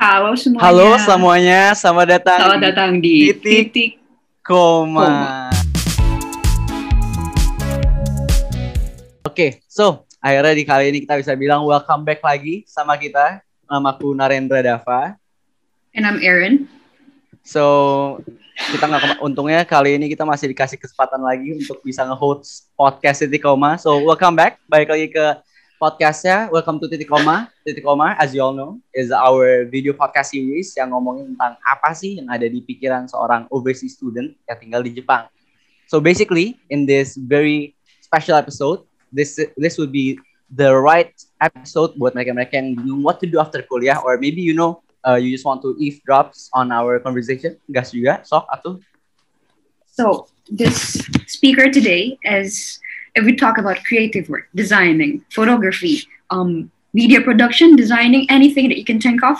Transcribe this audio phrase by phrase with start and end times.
[0.00, 0.64] Halo semuanya.
[0.64, 3.90] Halo semuanya, selamat datang Selamat datang di Titik Titik.
[4.40, 5.04] Koma.
[5.04, 5.30] Koma.
[9.28, 13.44] Oke, so akhirnya di kali ini kita bisa bilang welcome back lagi sama kita.
[13.68, 15.20] Namaku Narendra Dava.
[15.92, 16.81] And I'm Erin.
[17.42, 18.22] So
[18.54, 23.42] kita nggak untungnya kali ini kita masih dikasih kesempatan lagi untuk bisa nge-host podcast Titik
[23.42, 23.74] Koma.
[23.82, 25.42] So welcome back, balik lagi ke
[25.74, 26.46] podcastnya.
[26.54, 27.50] Welcome to Titik Koma.
[27.66, 31.90] Titik Koma, as you all know, is our video podcast series yang ngomongin tentang apa
[31.98, 35.26] sih yang ada di pikiran seorang overseas student yang tinggal di Jepang.
[35.90, 40.14] So basically, in this very special episode, this this would be
[40.46, 41.10] the right
[41.42, 45.18] episode buat mereka-mereka yang bingung what to do after kuliah, or maybe you know uh,
[45.18, 47.58] you just want to eavesdrops on our conversation.
[47.70, 48.78] Gas juga, sok atuh.
[49.92, 52.80] So this speaker today is
[53.14, 58.84] if we talk about creative work, designing, photography, um, media production, designing, anything that you
[58.84, 59.36] can think of,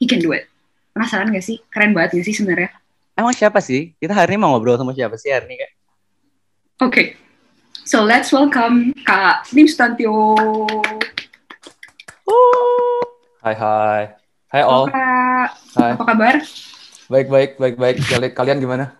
[0.00, 0.48] he can do it.
[0.96, 1.60] Penasaran gak sih?
[1.70, 2.72] Keren banget gak sih sebenarnya?
[3.14, 3.92] Emang siapa sih?
[4.00, 5.70] Kita hari ini mau ngobrol sama siapa sih hari ini kak?
[6.80, 7.06] Okay.
[7.84, 10.32] So let's welcome Kak Nim Stantio.
[13.44, 14.19] Hai hai.
[14.50, 14.90] Hai all.
[14.90, 15.48] Kak.
[15.78, 15.90] Hai.
[15.94, 16.34] Apa kabar?
[17.06, 17.96] Baik baik baik baik.
[18.02, 18.94] Kali- Kalian gimana?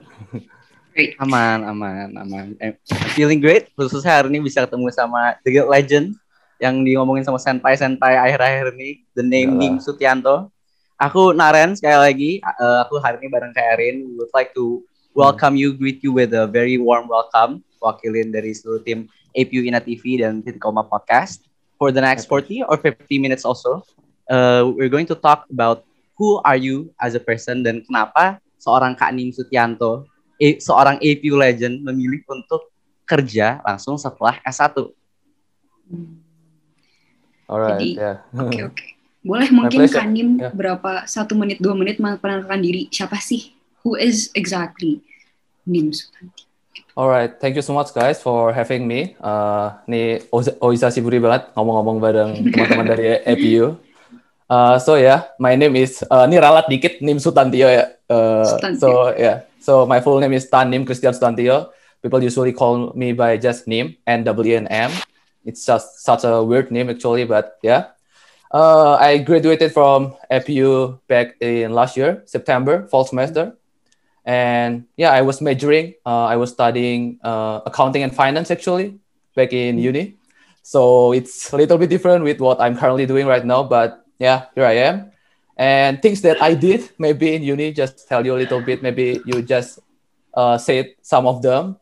[0.95, 1.15] Great.
[1.23, 2.47] Aman, aman, aman.
[2.59, 2.75] I'm
[3.15, 3.71] feeling great.
[3.75, 6.15] Khususnya hari ini bisa ketemu sama The Guild Legend
[6.63, 9.03] yang diomongin sama senpai-senpai akhir-akhir ini.
[9.15, 9.59] The name.
[9.59, 10.51] Nim Sutianto.
[11.01, 12.33] Aku Naren sekali lagi.
[12.61, 14.07] Uh, aku hari ini bareng Kak Erin.
[14.07, 14.87] We would like to
[15.19, 17.67] welcome you, greet you with a very warm welcome.
[17.81, 21.43] Wakilin dari seluruh tim APU Ina TV dan Titik Koma Podcast.
[21.81, 23.81] For the next 40 or 50 minutes also,
[24.31, 25.83] uh, we're going to talk about
[26.15, 31.35] who are you as a person dan kenapa seorang Kak Nim Sutianto eh, seorang APU
[31.35, 32.71] legend memilih untuk
[33.05, 34.95] kerja langsung setelah S1.
[37.51, 37.71] Alright.
[37.77, 38.13] Jadi, ya.
[38.33, 38.85] Oke oke.
[39.21, 40.01] Boleh mungkin pleasure.
[40.01, 40.49] Kanim Ya.
[40.49, 43.53] berapa satu menit dua menit memperkenalkan diri siapa sih?
[43.83, 45.01] Who is exactly
[45.67, 46.47] Nim Sutanti?
[46.95, 47.37] Alright.
[47.37, 49.17] Thank you so much guys for having me.
[49.19, 53.77] Uh, nih Oza- Oisa Siburi banget ngomong-ngomong bareng teman-teman dari APU.
[54.51, 57.87] Uh, so yeah, my name is uh, ini ralat dikit Nim Sutantio ya.
[58.11, 58.83] Uh, Sutantio.
[58.83, 61.71] so yeah, so my full name is Tan Nim Christian Sutantio.
[62.03, 64.91] People usually call me by just Nim N W N M.
[65.47, 67.95] It's just such a weird name actually, but yeah.
[68.51, 73.55] Uh, I graduated from APU back in last year, September, fall semester.
[74.27, 75.95] And yeah, I was majoring.
[76.03, 78.99] Uh, I was studying uh, accounting and finance actually
[79.39, 80.19] back in uni.
[80.67, 83.63] So it's a little bit different with what I'm currently doing right now.
[83.63, 85.11] But yeah, here I am.
[85.57, 88.85] And things that I did maybe in uni, just tell you a little bit.
[88.85, 89.81] Maybe you just
[90.33, 91.77] uh, say some of them.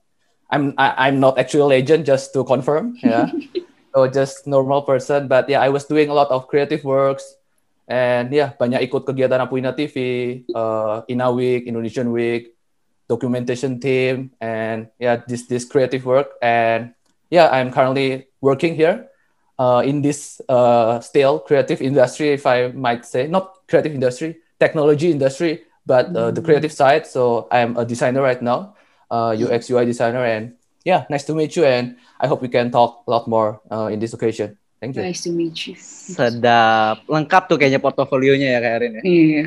[0.51, 2.97] I'm I, I'm not actually a legend, just to confirm.
[3.03, 3.29] Yeah.
[3.95, 5.29] so just normal person.
[5.29, 7.37] But yeah, I was doing a lot of creative works.
[7.89, 12.53] And yeah, banyak ikut kegiatan Apuina TV, uh, Ina Week, Indonesian Week,
[13.09, 16.37] documentation team, and yeah, this this creative work.
[16.45, 16.93] And
[17.33, 19.08] yeah, I'm currently working here
[19.59, 25.11] uh, in this uh, still creative industry, if I might say, not creative industry, technology
[25.11, 27.07] industry, but uh, the creative side.
[27.07, 28.75] So I'm a designer right now,
[29.11, 30.55] uh, UX UI designer, and
[30.85, 31.65] yeah, nice to meet you.
[31.65, 34.57] And I hope we can talk a lot more uh, in this occasion.
[34.81, 35.03] Thank you.
[35.03, 35.75] Nice to meet you.
[35.75, 37.03] Sedap.
[37.11, 39.03] Lengkap tuh kayaknya portofolionya ya Kak Erin ya.
[39.03, 39.45] Iya,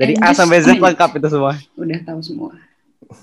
[0.00, 1.60] Dari And A sampai Z lengkap itu semua.
[1.76, 2.52] udah tahu semua.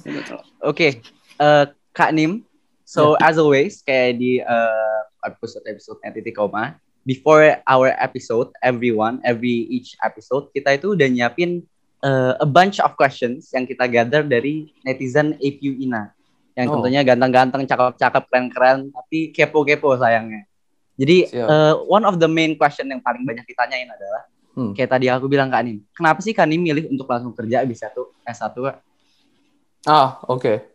[0.06, 0.40] Betul.
[0.62, 1.02] Oke,
[1.42, 1.66] eh,
[1.98, 2.46] Kak Nim.
[2.86, 9.96] So as always, kayak di eh, episode-episode titik koma, before our episode, everyone, every each
[10.02, 11.64] episode, kita itu udah nyiapin
[12.00, 16.16] eh, a bunch of questions yang kita gather dari netizen APU Ina.
[16.56, 16.74] Yang Oh.
[16.80, 20.48] tentunya ganteng-ganteng, cakep-cakep, keren-keren, tapi kepo-kepo sayangnya.
[20.96, 21.44] Jadi Siap.
[21.44, 24.24] eh, one of the main question yang paling banyak ditanyain adalah,
[24.56, 24.72] Hmm.
[24.72, 27.92] kayak tadi aku bilang Kak Nim, kenapa sih Kak Nim milih untuk langsung kerja bisa
[27.92, 28.78] tuh S1 Kak?
[29.84, 30.68] Ah, okay.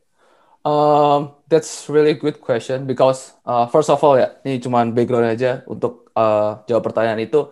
[0.64, 5.62] Um, that's really good question because uh, first of all ya, ini cuman background aja
[5.70, 7.46] untuk uh, jawab pertanyaan itu.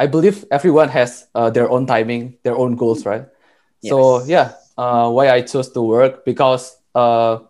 [0.00, 3.28] I believe everyone has uh, their own timing, their own goals, right?
[3.84, 4.32] So Yes.
[4.32, 4.46] yeah,
[4.80, 7.44] uh, why I chose to work because uh,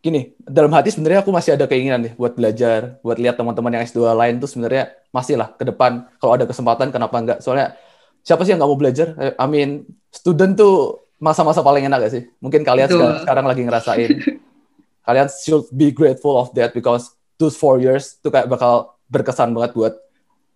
[0.00, 3.84] gini, dalam hati sebenarnya aku masih ada keinginan nih buat belajar, buat lihat teman-teman yang
[3.84, 7.38] S2 lain tuh sebenarnya masih lah ke depan kalau ada kesempatan kenapa enggak?
[7.44, 7.76] Soalnya
[8.24, 9.08] siapa sih yang nggak mau belajar?
[9.20, 12.22] Eh, I mean, student tuh masa-masa paling enak gak sih?
[12.44, 14.10] Mungkin kalian sekarang, sekarang lagi ngerasain.
[15.06, 19.72] kalian should be grateful of that because those four years tuh kayak bakal berkesan banget
[19.72, 19.94] buat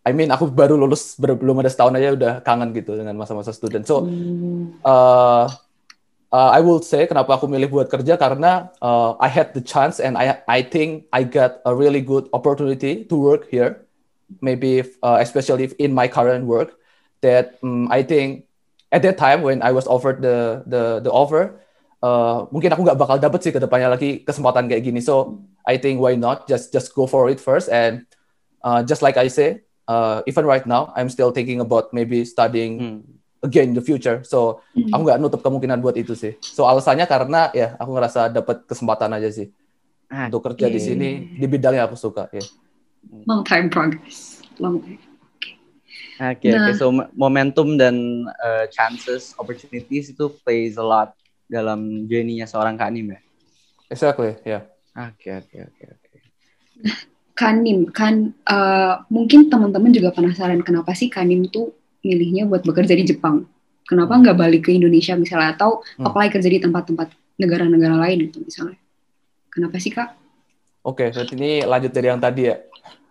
[0.00, 3.52] I mean, aku baru lulus ber- belum ada setahun aja udah kangen gitu dengan masa-masa
[3.52, 3.84] student.
[3.84, 4.80] So, Hmm.
[4.80, 5.44] uh,
[6.32, 10.00] uh, I will say kenapa aku milih buat kerja karena uh, I had the chance
[10.00, 13.84] and I I think I got a really good opportunity to work here.
[14.40, 16.78] Maybe if, uh, especially if in my current work
[17.20, 18.48] that um, I think
[18.88, 21.60] at that time when I was offered the the the offer
[22.00, 25.00] uh, mungkin aku nggak bakal dapet sih ke depannya lagi kesempatan kayak gini.
[25.00, 28.04] So I think why not just just go for it first and
[28.64, 32.72] uh, just like I say uh, even right now I'm still thinking about maybe studying
[32.80, 32.98] Hmm.
[33.40, 34.24] again in the future.
[34.24, 34.90] So Hmm.
[34.92, 36.36] aku nggak nutup kemungkinan buat itu sih.
[36.40, 39.48] So alasannya karena ya aku ngerasa dapat kesempatan aja sih
[40.10, 40.86] Ah, untuk kerja di Oke.
[40.90, 42.26] sini di bidang yang aku suka.
[42.34, 42.42] Ya.
[43.30, 44.42] Long time progress.
[44.58, 44.98] Long time.
[46.20, 46.70] Oke, oke.
[46.70, 46.76] Nah.
[46.76, 51.14] So mo- momentum dan uh, chances, opportunities itu plays a lot
[51.50, 53.20] dalam journey-nya seorang Kak Nim ya.
[53.90, 54.62] Exactly, ya.
[54.94, 56.16] Oke, oke, oke, oke.
[57.34, 61.74] Kanim kan eh, mungkin teman-teman juga penasaran kenapa sih Kanim tuh
[62.06, 63.48] milihnya buat bekerja di Jepang.
[63.88, 66.06] Kenapa nggak balik ke Indonesia misalnya atau Hmm.
[66.06, 67.10] apply kerja di tempat-tempat
[67.40, 68.78] negara-negara lain gitu misalnya.
[69.50, 70.14] Kenapa sih kak?
[70.86, 72.56] Oke, berarti ini lanjut dari yang tadi ya.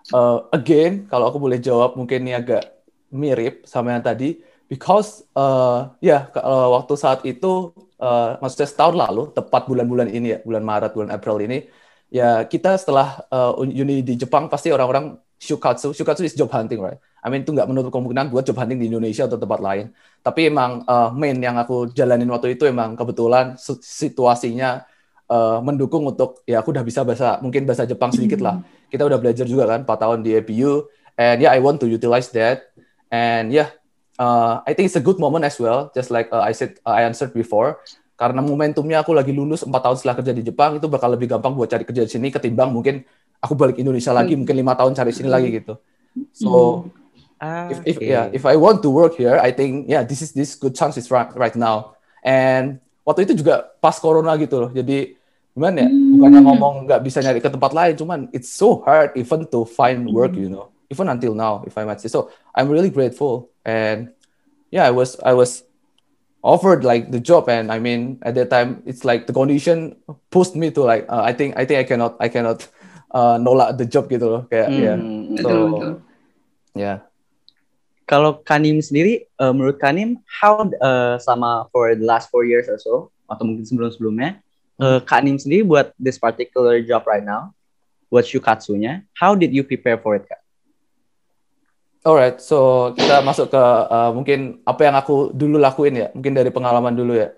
[0.10, 2.66] Uh, again, kalau aku boleh jawab mungkin ini agak
[3.12, 4.40] mirip sama yang tadi.
[4.70, 10.40] Because uh, ya kalau waktu saat itu, uh, maksudnya setahun lalu, tepat bulan-bulan ini ya,
[10.42, 11.68] bulan Maret, bulan April ini,
[12.10, 17.00] ya kita setelah uh, uni di Jepang pasti orang-orang shukatsu, shukatsu is job hunting, right?
[17.20, 19.92] I mean itu nggak menutup kemungkinan buat job hunting di Indonesia atau tempat lain.
[20.24, 24.88] Tapi emang uh, main yang aku jalanin waktu itu emang kebetulan situasinya
[25.28, 28.64] uh, mendukung untuk ya aku udah bisa bahasa mungkin bahasa Jepang sedikit lah.
[28.88, 30.88] Kita udah belajar juga kan 4 tahun di APU
[31.20, 32.72] and yeah I want to utilize that
[33.12, 33.79] and yeah
[34.20, 36.94] uh, I think it's a good moment as well just like uh, I said uh,
[36.94, 37.80] I answered before.
[38.20, 41.56] Karena momentumnya aku lagi lulus 4 tahun setelah kerja di Jepang itu bakal lebih gampang
[41.56, 43.08] buat cari kerja di sini ketimbang mungkin
[43.40, 44.44] aku balik Indonesia lagi Hmm.
[44.44, 45.80] mungkin lima tahun cari sini lagi gitu.
[46.36, 46.84] So
[47.40, 50.36] Ah, if, if yeah if I want to work here I think yeah this is
[50.36, 51.96] this good chance is right right now.
[52.20, 54.72] And waktu itu juga pas corona gitu loh.
[54.76, 55.16] Jadi
[55.56, 55.90] gimana ya?
[55.90, 56.20] Hmm.
[56.20, 60.12] bukannya ngomong nggak bisa nyari ke tempat lain cuman it's so hard even to find
[60.12, 60.68] work you know.
[60.92, 62.12] Even until now if I might say.
[62.12, 64.00] So I'm really grateful and
[64.74, 65.62] yeah I was I was
[66.42, 70.00] offered like the job and I mean at that time it's like the condition
[70.34, 72.66] pushed me to like uh, I think I think I cannot I cannot
[73.12, 75.36] uh, nolak the job gitu loh kayak Hmm, ya hmm.
[75.38, 75.94] Betul, So- betul.
[76.76, 76.94] ya
[78.10, 82.82] Kalau Kanim sendiri, eh, menurut Kanim, how eh, sama for the last four years or
[82.82, 84.42] so, atau mungkin sebelum-sebelumnya,
[84.82, 87.54] eh, Kanim sendiri buat this particular job right now,
[88.10, 90.39] buat Shukatsu-nya, how did you prepare for it, Kak?
[92.00, 96.48] Alright, so kita masuk ke uh, mungkin apa yang aku dulu lakuin ya, mungkin dari
[96.48, 97.36] pengalaman dulu ya.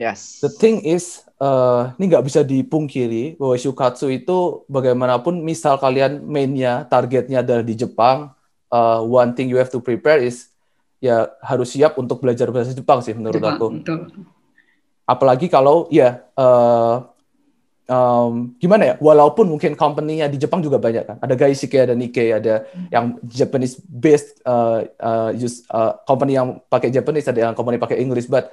[0.00, 0.40] Yes.
[0.40, 6.88] The thing is, uh, ini nggak bisa dipungkiri bahwa shukatsu itu bagaimanapun misal kalian mainnya,
[6.88, 8.32] targetnya adalah di Jepang,
[8.72, 10.48] uh, one thing you have to prepare is
[11.04, 13.66] ya harus siap untuk belajar bahasa Jepang sih menurut Jepang, aku.
[13.76, 13.98] betul.
[15.04, 17.04] Apalagi kalau ya uh,
[17.88, 21.16] um, gimana ya, walaupun mungkin company-nya di Jepang juga banyak kan.
[21.18, 26.92] Ada Gaishike, ada Nikkei, ada yang Japanese based uh, uh, use uh, company yang pakai
[26.92, 28.52] Japanese, ada yang company pakai English, but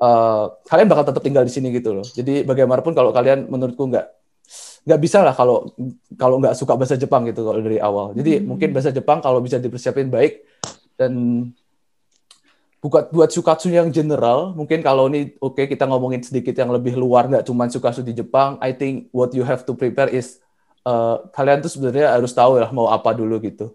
[0.00, 2.06] uh, kalian bakal tetap tinggal di sini gitu loh.
[2.06, 4.06] Jadi bagaimanapun kalau kalian menurutku nggak
[4.82, 5.70] nggak bisa lah kalau
[6.18, 8.10] kalau nggak suka bahasa Jepang gitu kalau dari awal.
[8.18, 8.50] Jadi Hmm.
[8.50, 10.42] mungkin bahasa Jepang kalau bisa dipersiapin baik
[10.98, 11.12] dan
[12.82, 17.30] buat buat shukatsu yang general mungkin kalau ini oke kita ngomongin sedikit yang lebih luar
[17.30, 20.42] nggak cuma shukatsu di Jepang I think what you have to prepare is
[20.82, 23.70] uh, kalian tuh sebenarnya harus tahu lah mau apa dulu gitu.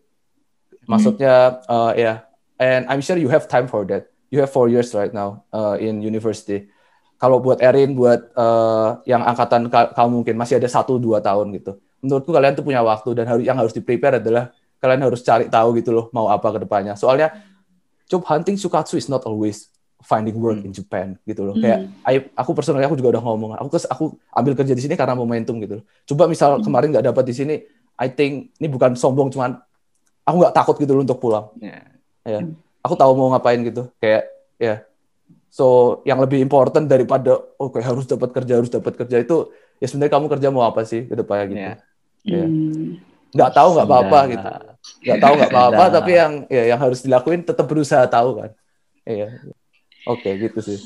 [0.88, 2.28] Maksudnya uh, ya
[2.60, 4.12] and I'm sure you have time for that.
[4.28, 6.68] You have four years right now uh, in university.
[7.16, 11.56] Kalau buat Erin buat uh, yang angkatan ka- kamu mungkin masih ada satu dua tahun
[11.56, 11.80] gitu.
[12.04, 14.52] Menurutku kalian tuh punya waktu dan harus yang harus di prepare adalah
[14.84, 16.94] kalian harus cari tahu gitu loh mau apa ke depannya.
[17.00, 17.34] Soalnya
[18.08, 19.68] job hunting shukatsu is not always
[20.02, 21.56] finding work in Japan gitu loh.
[21.58, 24.94] Kayak I- aku personally aku juga udah ngomong, aku kes, aku ambil kerja di sini
[24.96, 25.86] karena momentum gitu loh.
[26.08, 27.56] Coba misal kemarin nggak dapat di sini,
[27.98, 29.58] I think ini bukan sombong cuman
[30.22, 31.50] aku nggak takut gitu loh untuk pulang.
[31.60, 31.82] Ya.
[32.24, 32.40] Ya.
[32.86, 33.90] Aku tahu mau ngapain gitu.
[33.98, 34.30] Kayak
[34.62, 34.86] ya.
[35.50, 39.50] So yang lebih important daripada oke harus dapat kerja harus dapat kerja itu
[39.82, 41.58] ya sebenarnya kamu kerja mau apa sih ke depannya gitu.
[41.58, 41.74] Ya.
[42.28, 42.46] Ya.
[42.46, 43.02] Hmm.
[43.38, 44.48] Nggak tahu nggak apa-apa gitu.
[45.04, 48.50] Nggak tahu nggak apa-apa tapi yang ya yang harus dilakuin tetap berusaha tahu kan.
[49.06, 49.28] Iya.
[50.06, 50.80] Oke gitu sih.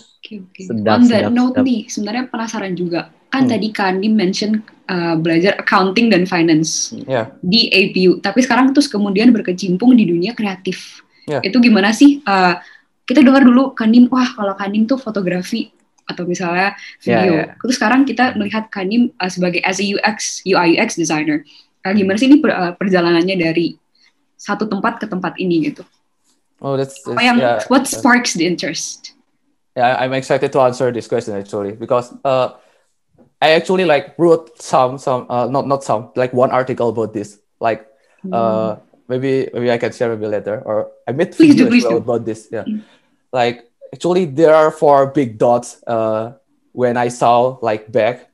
[0.57, 1.63] Sedap, On that sedap, note sedap.
[1.63, 3.01] nih, sebenarnya penasaran juga.
[3.29, 3.51] Kan Hmm.
[3.53, 4.51] tadi Kandi mention
[4.85, 7.31] uh, belajar accounting dan finance Ya.
[7.39, 10.99] di APU, tapi sekarang terus kemudian berkecimpung di dunia kreatif.
[11.25, 11.39] Ya.
[11.39, 12.19] Itu gimana sih?
[12.21, 12.57] Uh,
[13.03, 15.69] kita dengar dulu Kanim, wah kalau Kanim tuh fotografi
[16.03, 17.33] atau misalnya Ya, video.
[17.37, 17.43] ya.
[17.55, 21.45] Terus sekarang kita melihat Kanim uh, sebagai as a UX, UI UX designer.
[21.81, 23.73] Uh, gimana sih ini per- uh, perjalanannya dari
[24.37, 25.81] satu tempat ke tempat ini gitu?
[26.61, 27.57] Oh, that's, Apa that's- yang ya.
[27.73, 29.13] what sparks the interest?
[29.73, 32.53] yeah, I'm excited to answer this question actually because uh,
[33.41, 37.39] I actually like wrote some some uh, not not some like one article about this.
[37.57, 37.87] Like
[38.29, 41.97] uh, maybe maybe I can share maybe later or I made Please do, please well
[41.97, 42.03] do.
[42.05, 42.49] about this.
[42.51, 42.65] Yeah,
[43.33, 45.81] like actually there are four big dots.
[45.87, 46.35] Uh,
[46.73, 48.30] when I saw like back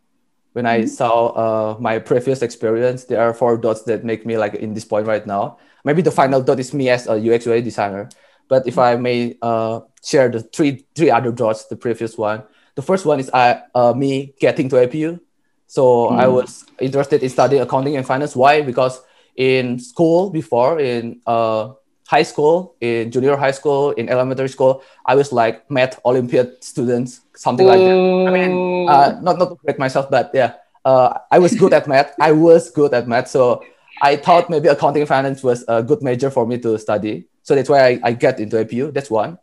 [0.58, 4.56] when I saw uh, my previous experience, there are four dots that make me like
[4.56, 5.60] in this point right now.
[5.86, 8.10] Maybe the final dot is me as a UX UI designer.
[8.50, 12.42] But if I may uh, share the three three other dots, the previous one,
[12.74, 15.20] the first one is I uh, me getting to APU.
[15.68, 18.36] So I was interested in studying accounting and finance.
[18.36, 18.64] Why?
[18.64, 19.00] Because
[19.36, 21.74] in school before, in uh,
[22.08, 27.22] high school, in junior high school, in elementary school, I was like math Olympiad students,
[27.36, 28.00] something like that.
[28.28, 31.88] I mean, uh, not not to grade myself, but yeah, uh, I was good at
[31.88, 32.16] math.
[32.20, 33.62] I was good at math, so
[34.02, 37.28] I thought maybe accounting finance was a good major for me to study.
[37.44, 38.94] So that's why I, I get into APU.
[38.94, 39.38] That's one.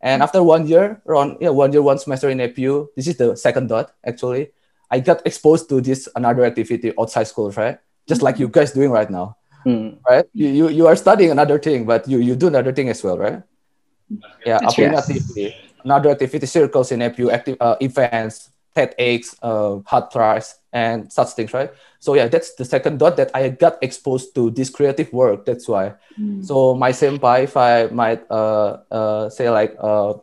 [0.00, 3.36] And after one year, around yeah, one year, one semester in APU, this is the
[3.36, 4.52] second dot actually.
[4.90, 7.78] I got exposed to this another activity outside school, right?
[8.06, 9.98] Just like you guys doing right now, Hmm.
[10.08, 10.26] right?
[10.32, 13.18] You, you you are studying another thing, but you you do another thing as well,
[13.18, 13.42] right?
[14.46, 15.02] Yeah, That's uploading right.
[15.02, 21.30] activity, another activity circles in APU, active uh, events, TEDx, uh, hard prize, and such
[21.34, 21.70] things, right?
[21.98, 25.44] So yeah, that's the second dot that I got exposed to this creative work.
[25.46, 25.94] That's why.
[26.40, 30.14] So my senpai, if I might uh, uh, say like, uh,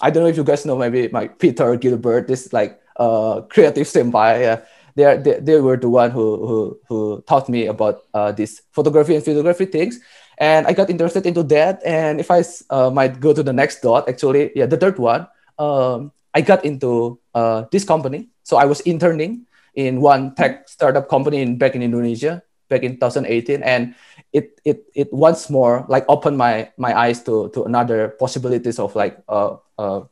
[0.00, 3.86] I don't know if you guys know maybe my Peter Gilbert, this like uh, creative
[3.86, 4.40] senpai.
[4.40, 4.60] Yeah,
[4.96, 8.62] they, are, they they were the one who who who taught me about uh, this
[8.72, 10.00] photography and videography things,
[10.38, 11.84] and I got interested into that.
[11.84, 15.28] And if i uh, might go to the next dot, actually, yeah, the third one,
[15.60, 18.28] um, I got into uh, this company.
[18.42, 22.96] So I was interning in one tech startup company in back in Indonesia back in
[22.96, 23.94] 2018, and
[24.32, 28.96] it it it once more like opened my my eyes to to another possibilities of
[28.96, 30.08] like uh, uh,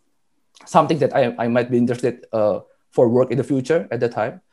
[0.69, 2.61] something that I, I might be interested uh,
[2.93, 4.45] for work in the future at the time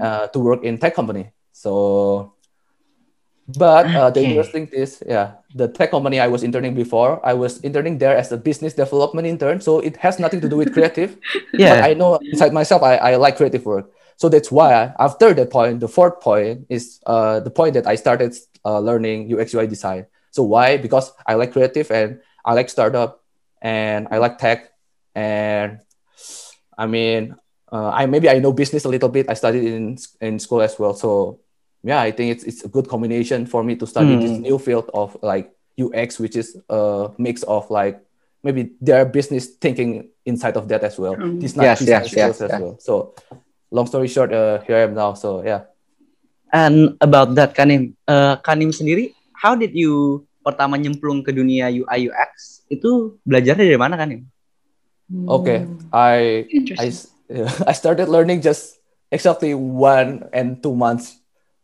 [0.00, 1.32] uh, to work in tech company.
[1.52, 2.34] So,
[3.46, 4.28] but uh, the Okay.
[4.30, 8.32] interesting is, yeah, the tech company I was interning before, I was interning there as
[8.32, 9.60] a business development intern.
[9.60, 11.18] So it has nothing to do with creative.
[11.62, 11.84] But Yeah.
[11.84, 13.90] I know inside myself, I, I like creative work.
[14.16, 17.96] So that's why after that point, the fourth point is uh, the point that I
[17.96, 20.06] started uh, learning UX UI design.
[20.30, 20.76] So why?
[20.78, 23.22] Because I like creative and I like startup
[23.62, 24.70] and I like tech
[25.14, 25.80] and
[26.76, 27.36] I mean,
[27.74, 29.26] uh, I maybe I know business a little bit.
[29.26, 30.94] I studied in in school as well.
[30.94, 31.42] So
[31.82, 34.46] yeah, I think it's it's a good combination for me to study this Hmm.
[34.46, 37.98] new field of like UX, which is a mix of like
[38.46, 41.18] maybe their business thinking inside of that as well.
[41.18, 41.42] Mm.
[41.42, 42.60] It's not Yes, yes, skills yes, as yes.
[42.62, 42.74] well.
[42.78, 42.92] So
[43.74, 45.18] long story short, uh, here I am now.
[45.18, 45.66] So yeah.
[46.54, 52.06] And about that Kanim, Eh, Kanim sendiri, how did you pertama nyemplung ke dunia UI
[52.06, 54.22] UX itu belajarnya dari mana Kanim?
[55.26, 56.46] Okay, I
[56.78, 56.88] I
[57.66, 58.78] I started learning just
[59.10, 61.16] exactly one and two months,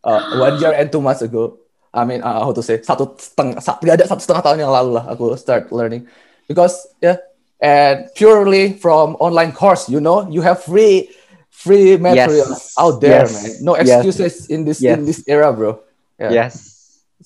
[0.04, 1.58] uh, one year and two months ago.
[1.92, 4.70] I mean, uh, how to say, satu setengah, sa- nggak ada satu setengah tahun yang
[4.70, 6.06] lalu lah aku start learning,
[6.46, 7.18] because yeah,
[7.58, 11.10] and purely from online course, you know, you have free
[11.50, 13.50] free materials out there, yes, man.
[13.66, 15.18] No yes, excuses in this in yes.
[15.18, 15.82] this era, bro.
[16.14, 16.30] Yeah.
[16.46, 16.54] Yes.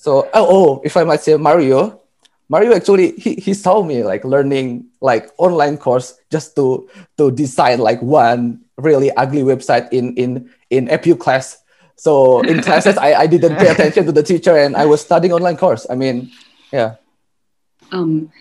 [0.00, 2.00] So oh, oh, if I might say Mario,
[2.48, 7.80] Mario actually he, he saw me like learning like online course just to to design
[7.80, 11.62] like one really ugly website in in in APU class.
[11.96, 15.32] So in classes I, I didn't pay attention to the teacher and I was studying
[15.32, 15.86] online course.
[15.88, 16.30] I mean,
[16.74, 16.98] yeah.
[17.94, 18.34] um,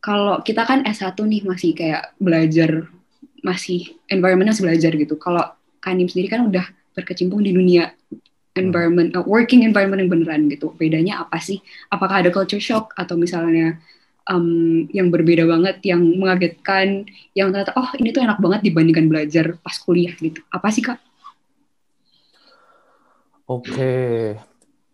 [0.00, 2.88] kalau kita kan S1 nih masih kayak belajar,
[3.44, 5.14] masih environmentnya masih belajar gitu.
[5.20, 5.44] Kalau
[5.82, 7.92] Kanim sendiri kan udah berkecimpung di dunia
[8.56, 10.72] environment, uh, working environment yang beneran gitu.
[10.74, 11.60] Bedanya apa sih?
[11.92, 13.78] Apakah ada culture shock atau misalnya
[14.26, 19.54] um, yang berbeda banget, yang mengagetkan, yang ternyata oh ini tuh enak banget dibandingkan belajar
[19.62, 20.42] pas kuliah gitu.
[20.50, 20.98] Apa sih kak?
[23.46, 24.34] Oke.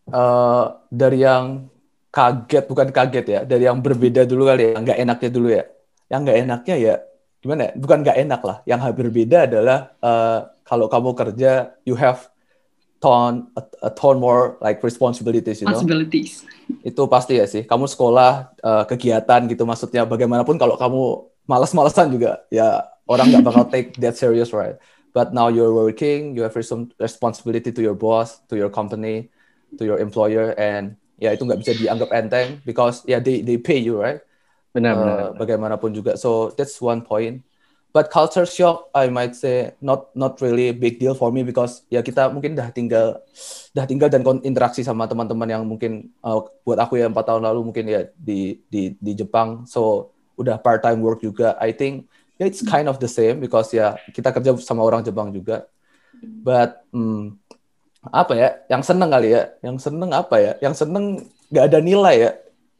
[0.02, 1.73] Eh, dari yang
[2.12, 5.64] kaget bukan kaget ya, dari yang berbeda dulu kali ya, yang nggak enaknya dulu ya.
[6.12, 6.95] Yang nggak enaknya ya
[7.40, 7.73] gimana ya?
[7.81, 8.57] Bukan nggak enak lah.
[8.69, 12.32] Yang berbeda adalah eh, kalau kamu kerja, you have
[13.02, 15.75] ton a, a ton more like responsibilities, you know.
[15.75, 16.47] Possibilities.
[16.87, 17.66] Itu pasti ya sih.
[17.66, 21.02] Kamu sekolah eh, kegiatan gitu maksudnya bagaimanapun kalau kamu
[21.50, 24.78] malas-malasan juga ya orang nggak bakal take that serious right.
[25.12, 29.28] But now you're working, you have some responsibility to your boss, to your company,
[29.76, 33.76] to your employer, and ya itu nggak bisa dianggap enteng because ya they they pay
[33.76, 34.25] you right.
[34.73, 35.16] Benar, benar.
[35.21, 36.16] Uh, bagaimanapun juga.
[36.16, 37.44] So that's one point.
[37.93, 41.85] But culture shock, I might say not not really a big deal for me because
[41.93, 43.21] ya kita mungkin dah tinggal
[43.77, 47.69] dah tinggal dan interaksi sama teman-teman yang mungkin uh, buat aku ya empat tahun lalu
[47.69, 49.69] mungkin ya di di di Jepang.
[49.69, 51.53] So udah part time work juga.
[51.61, 52.09] I think
[52.41, 55.69] yeah, it's kind of the same because ya kita kerja sama orang Jepang juga.
[56.23, 57.37] But hmm,
[58.09, 58.49] apa ya?
[58.73, 59.43] Yang seneng kali ya.
[59.61, 60.53] Yang seneng apa ya?
[60.65, 61.05] Yang seneng
[61.53, 62.31] nggak ada nilai ya.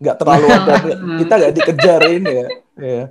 [0.00, 0.75] Nggak terlalu ada.
[1.21, 2.47] kita nggak dikejar ini ya.
[2.81, 3.04] ya.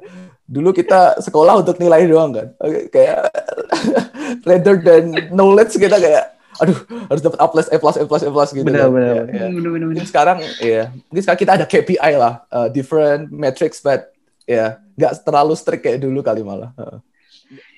[0.52, 2.48] Dulu kita sekolah untuk nilai doang kan.
[2.60, 3.32] Oke, Kayak
[4.48, 6.76] rather than knowledge kita kayak aduh
[7.08, 8.68] harus dapat A plus A plus A plus A plus gitu.
[8.68, 8.94] Benar, kan.
[8.94, 9.48] benar, Ya, benar.
[9.48, 9.88] ya.
[9.88, 14.12] Mungkin sekarang ya mungkin sekarang kita ada KPI lah uh, different metrics but
[14.44, 17.00] ya nggak terlalu strict kayak dulu kali malah Uh.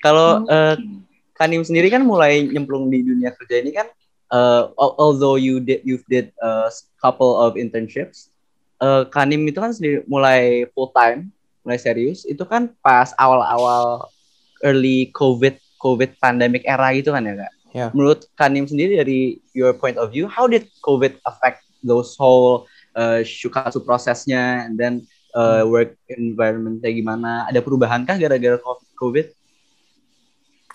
[0.00, 0.76] Kalau eh,
[1.34, 3.90] Kanim sendiri kan mulai nyemplung di dunia kerja ini kan,
[4.30, 8.30] eh, al- although you did you did a couple of internships,
[8.78, 12.28] eh, Kanim itu kan sendiri mulai full time, mulai serius.
[12.28, 14.06] Itu kan pas awal-awal
[14.62, 17.52] early COVID COVID pandemic era gitu kan ya kak.
[17.74, 17.86] Ya.
[17.90, 23.26] Menurut Kanim sendiri dari your point of view, how did COVID affect those whole uh,
[23.26, 25.02] shukatsu prosesnya and then
[25.34, 27.50] uh, work environment-nya gimana?
[27.50, 28.56] Ada perubahan kah gara-gara
[28.94, 29.26] COVID?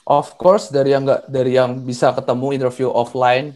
[0.09, 3.53] of course dari yang nggak dari yang bisa ketemu interview offline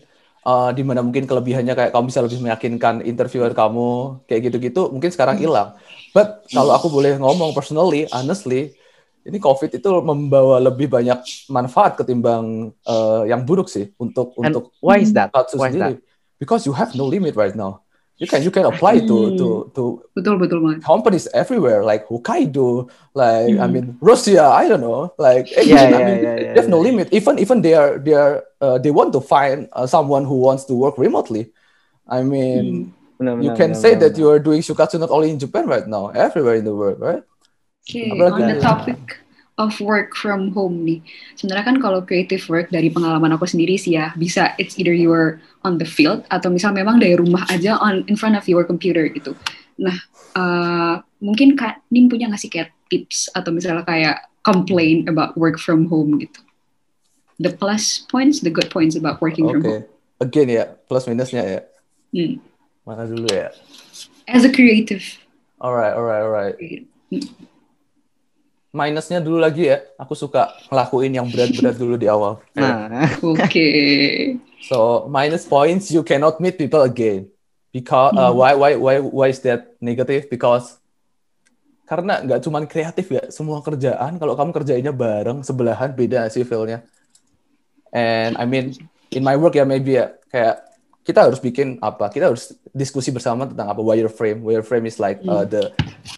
[0.47, 5.11] uh, di mana mungkin kelebihannya kayak kamu bisa lebih meyakinkan interviewer kamu kayak gitu-gitu mungkin
[5.11, 5.75] sekarang hilang
[6.15, 8.75] but kalau aku boleh ngomong personally honestly
[9.23, 14.75] ini COVID itu membawa lebih banyak manfaat ketimbang uh, yang buruk sih untuk And untuk
[14.83, 15.31] why is that?
[15.55, 15.95] Why is that?
[16.35, 17.82] Because you have no limit right now.
[18.23, 19.83] You can you can apply to to to
[20.15, 20.81] Betul, betul banget.
[20.85, 23.73] companies everywhere like Hokkaido, like I Hmm.
[23.73, 24.43] mean Russia.
[24.47, 26.83] I don't know, like Yeah, yeah, I mean, yeah, yeah, they have no yeah.
[26.83, 27.11] limit.
[27.11, 30.65] Even even they are they are uh, they want to find uh, someone who wants
[30.71, 31.51] to work remotely.
[32.07, 35.11] I mean, Benar, you benar, can benar, say benar, that you are doing shukatsu not
[35.11, 37.23] only in Japan right now, everywhere in the world, right?
[37.89, 39.22] Oke, Apalagi on the ada- topic
[39.61, 40.99] of work from home nih.
[41.37, 45.13] Sebenarnya kan kalau creative work dari pengalaman aku sendiri sih ya, bisa it's either you
[45.13, 48.65] are on the field atau misal memang dari rumah aja on in front of your
[48.65, 49.37] computer gitu.
[49.77, 49.97] Nah,
[50.33, 55.85] uh, mungkin Kak Nim punya ngasih kayak tips atau misalnya kayak complain about work from
[55.85, 56.41] home gitu.
[57.41, 59.81] The plus points, the good points about working from home.
[59.81, 59.81] Okay.
[60.21, 61.61] Again ya, plus minusnya ya.
[62.13, 62.37] Hmm.
[62.85, 63.49] Mana dulu ya?
[64.29, 65.03] As a creative.
[65.59, 66.55] Alright, alright, alright.
[68.73, 69.85] Minusnya dulu lagi ya.
[70.01, 72.41] Aku suka ngelakuin yang berat-berat dulu di awal.
[72.57, 72.89] Nah,
[73.21, 73.69] Oke.
[74.65, 77.29] So minus points, you cannot meet people again.
[77.69, 80.25] Because uh, why why why why is that negative?
[80.25, 80.81] Because
[81.85, 86.81] karena nggak cuman kreatif ya, semua kerjaan kalau kamu kerjainnya bareng sebelahan beda sih feel-nya.
[87.93, 88.73] And I mean
[89.13, 90.65] in my work ya maybe ya kayak
[91.05, 92.09] kita harus bikin apa?
[92.09, 94.41] Kita harus diskusi bersama tentang apa wireframe.
[94.41, 95.69] Wireframe is like uh, the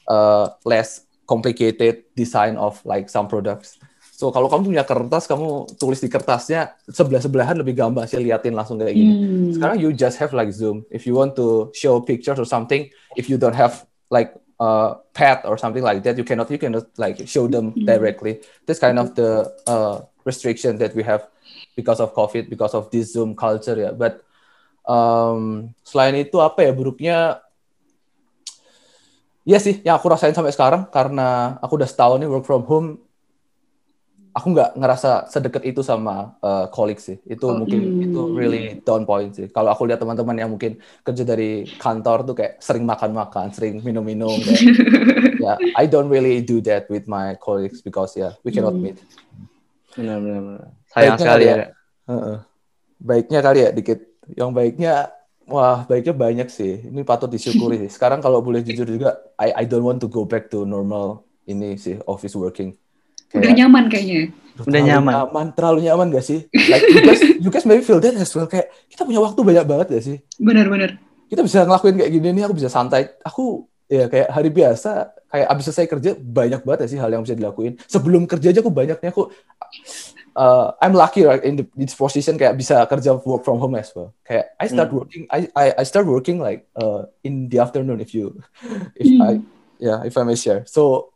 [0.07, 3.77] uh, less complicated design of like some products.
[4.15, 8.79] So kalau kamu punya kertas, kamu tulis di kertasnya sebelah-sebelahan lebih gampang sih liatin langsung
[8.79, 9.11] kayak gini.
[9.11, 9.51] Hmm.
[9.59, 10.87] Sekarang you just have like Zoom.
[10.87, 12.87] If you want to show pictures or something,
[13.19, 14.31] if you don't have like
[14.63, 18.39] a pad or something like that, you cannot you cannot like show them directly.
[18.63, 21.27] That's kind of the uh, restriction that we have
[21.75, 23.91] because of COVID, because of this Zoom culture ya.
[23.91, 24.23] But
[24.87, 27.43] um, selain itu apa ya buruknya?
[29.45, 32.87] Iya sih, yang aku rasain sampai sekarang karena aku udah setahun nih work from home,
[34.35, 37.17] aku nggak ngerasa sedekat itu sama uh, colleagues sih.
[37.23, 38.05] Itu Oh, mungkin hmm.
[38.09, 39.47] itu really down point sih.
[39.47, 44.33] Kalau aku lihat teman-teman yang mungkin kerja dari kantor tuh kayak sering makan-makan, sering minum-minum.
[44.41, 44.61] kayak,
[45.45, 48.81] ya, I don't really do that with my colleagues because ya, we cannot Hmm.
[48.81, 48.97] meet.
[49.95, 50.63] benar, benar, benar.
[50.91, 51.55] Sayang Baiknya sekali kali ya.
[51.55, 51.67] ya.
[52.11, 52.37] Heeh.
[52.99, 53.99] Baiknya kali ya dikit.
[54.25, 54.93] Yang baiknya,
[55.49, 56.89] wah baiknya banyak sih.
[56.89, 57.91] Ini patut disyukuri sih.
[57.93, 61.77] Sekarang kalau boleh jujur juga, I I don't want to go back to normal ini
[61.77, 62.73] sih office working.
[63.33, 64.31] Udah nyaman kayaknya.
[64.55, 65.45] Udah terlalu nyaman.
[65.51, 66.39] terlalu nyaman gak sih?
[66.53, 68.47] Like you guys, you guys maybe feel that as well.
[68.47, 70.17] Kayak kita punya waktu banyak banget gak sih?
[70.39, 70.95] Benar-benar.
[71.27, 73.11] Kita bisa ngelakuin kayak gini nih, aku bisa santai.
[73.25, 77.23] Aku ya kayak hari biasa, kayak abis selesai kerja banyak banget ya sih hal yang
[77.23, 77.77] bisa dilakuin.
[77.85, 79.29] Sebelum kerja aja aku banyaknya aku
[80.35, 83.91] uh, I'm lucky right in the, this position kayak bisa kerja work from home as
[83.95, 84.13] well.
[84.25, 84.97] Kayak I start Hmm.
[85.03, 88.41] working, I, I I start working like uh, in the afternoon if you
[88.99, 89.21] if Hmm.
[89.21, 89.31] I
[89.79, 90.63] yeah if I may share.
[90.65, 91.11] So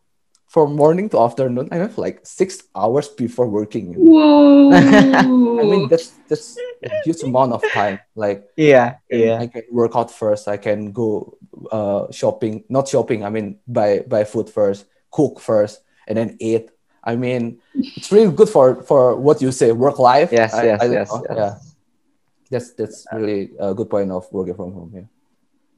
[0.50, 3.94] from morning to afternoon, I have like six hours before working.
[3.94, 4.18] you know.
[4.18, 5.62] Wow.
[5.62, 8.00] I mean that's that's a huge amount of time.
[8.16, 9.40] Like Iya, iya.
[9.40, 10.48] I can work out first.
[10.50, 11.38] I can go
[11.72, 13.24] uh, shopping, not shopping.
[13.24, 16.72] I mean buy buy food first, cook first, and then eat.
[17.04, 17.60] I mean
[17.96, 20.32] it's really good for for what you say work life.
[20.32, 21.36] Yes, I- yes, I- yes, oh, yes.
[21.36, 21.54] Yeah,
[22.50, 24.92] that's that's really a good point of working from home.
[24.94, 25.08] Yeah.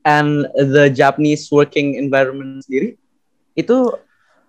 [0.02, 2.98] And the Japanese working environment sendiri
[3.54, 3.78] itu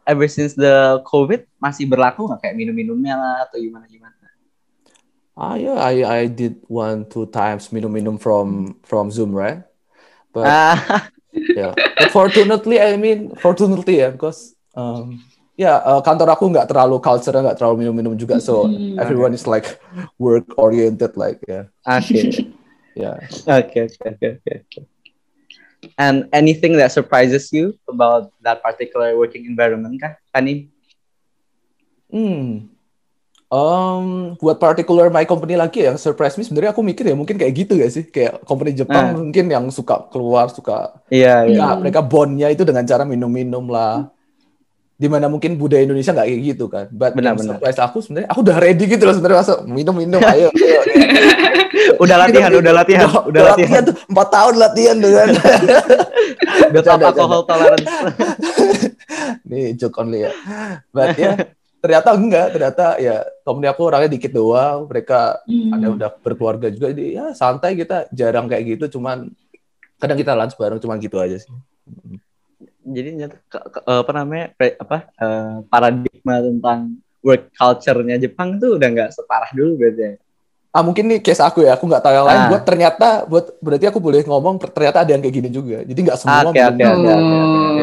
[0.09, 4.17] ever since the COVID masih berlaku nggak kayak minum-minumnya lah atau gimana gimana?
[5.33, 9.65] Ah yeah, I I did one two times minum minum from from Zoom right,
[10.29, 11.75] but Ah, yeah.
[11.99, 15.21] But fortunately, I mean fortunately yeah, because um
[15.57, 18.97] ya eh, kantor aku nggak terlalu culture nggak terlalu minum-minum juga so Hmm.
[18.97, 19.77] everyone is like
[20.17, 22.33] work oriented like ya Oke.
[23.03, 24.53] ya Oke, oke, oke, oke.
[24.65, 24.81] oke.
[25.99, 30.73] And anything that surprises you about that particular working environment kah, Kani?
[32.09, 32.72] Hmm.
[33.53, 37.53] Um, buat particular my company lagi yang surprise me sebenarnya aku mikir ya mungkin kayak
[37.55, 39.13] gitu gak sih kayak company Jepang Ah.
[39.13, 41.61] mungkin yang suka keluar suka Iya, iya.
[41.61, 44.09] ya, mereka bondnya itu dengan cara minum-minum lah
[44.95, 47.61] di mana mungkin budaya Indonesia nggak kayak gitu kan but Benar, benar.
[47.61, 50.81] surprise aku sebenarnya aku udah ready gitu loh sebenarnya masa minum-minum ayo, ayo.
[51.99, 53.83] Udah latihan, Minum, udah latihan, udah, udah latihan.
[53.83, 55.13] tuh empat tahun latihan up
[56.73, 57.91] Bercanda, alcohol tolerance.
[59.49, 60.33] nih joke only ya
[60.91, 61.33] but ya
[61.83, 65.75] ternyata enggak ternyata ya company aku orangnya dikit doang mereka Hmm.
[65.75, 69.27] ada udah berkeluarga juga jadi ya santai kita jarang kayak gitu cuman
[69.99, 71.51] kadang kita lunch bareng cuman gitu aja sih
[72.85, 76.79] Jadi nyata, ke- ke- apa namanya pre- apa eh, paradigma tentang
[77.21, 80.03] work culture-nya Jepang tuh udah nggak separah dulu berarti.
[80.05, 80.13] ya?
[80.73, 82.49] ah mungkin nih case aku ya aku nggak tahu yang lain Ah.
[82.49, 86.17] buat ternyata buat berarti aku boleh ngomong ternyata ada yang kayak gini juga jadi nggak
[86.17, 86.43] semua.
[86.43, 86.53] Oh.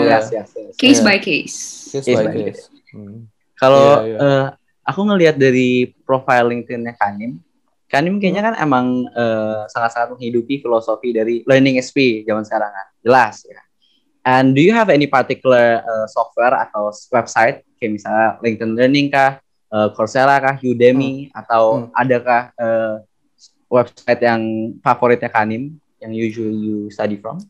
[0.02, 0.74] Yes, yes, yes.
[0.76, 1.58] Case by case.
[1.88, 2.62] case Case by by case.
[2.92, 3.30] Hmm.
[3.60, 4.18] Kalau Iya, iya.
[4.18, 4.48] eh,
[4.88, 7.38] aku ngelihat dari profile LinkedIn-nya Kanim,
[7.90, 12.88] Kanim kayaknya kan emang eh, sangat-sangat menghidupi filosofi dari learning SP zaman sekarang kan.
[13.04, 13.60] Jelas ya.
[14.24, 19.42] And do you have any particular eh, software atau website kayak misalnya LinkedIn Learning kah,
[19.74, 21.90] eh, Coursera kah, Udemy atau Hmm.
[21.98, 22.96] adakah eh,
[23.68, 24.42] website yang
[24.82, 27.42] favoritnya Kanim yang usually you study from?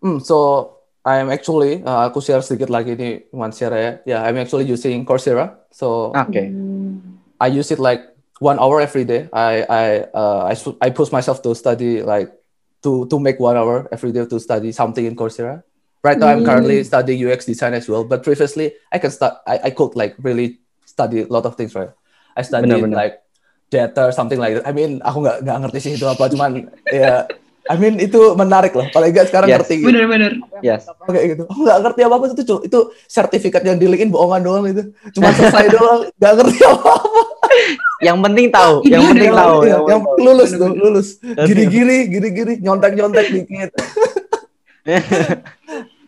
[0.00, 0.68] Hmm, so
[1.04, 3.90] I'm actually uh, aku share sedikit lagi nih teman share ya.
[4.08, 5.60] Yeah, I'm actually using Coursera.
[5.68, 6.16] So.
[6.48, 7.20] Hmm.
[7.36, 8.00] I use it like
[8.40, 9.28] one hour every day.
[9.28, 9.86] I I
[10.16, 12.32] uh, I I push myself to study like
[12.80, 15.60] to to make one hour every day to study something in Coursera.
[16.00, 16.48] Right now, I'm Mm.
[16.48, 18.04] currently studying UX design as well.
[18.04, 19.40] But previously, I can start.
[19.44, 21.72] I, I could like really study a lot of things.
[21.72, 21.92] Right?
[22.36, 23.24] I studied like
[23.68, 24.64] data or something like that.
[24.68, 26.28] I mean, aku nggak nggak ngerti sih itu apa.
[26.28, 27.24] Cuman ya,
[27.64, 28.84] I mean itu menarik loh.
[28.86, 29.56] Paling nggak sekarang Yes.
[29.58, 29.88] ngerti gitu.
[29.88, 30.32] Bener-bener.
[30.60, 30.84] Yes.
[31.02, 31.42] kayak gitu.
[31.46, 34.82] Aku nggak ngerti apa apa itu cu- itu sertifikat yang di LinkedIn bohongan doang itu.
[35.10, 37.20] Cuma selesai doang, nggak ngerti apa apa.
[37.98, 39.56] Yang penting tahu, yang penting yang- tahu.
[39.64, 40.82] yang, yang lulus tuh, Bener-bener.
[40.82, 41.08] lulus.
[41.22, 43.70] Gini-gini, gini-gini, nyontek-nyontek dikit.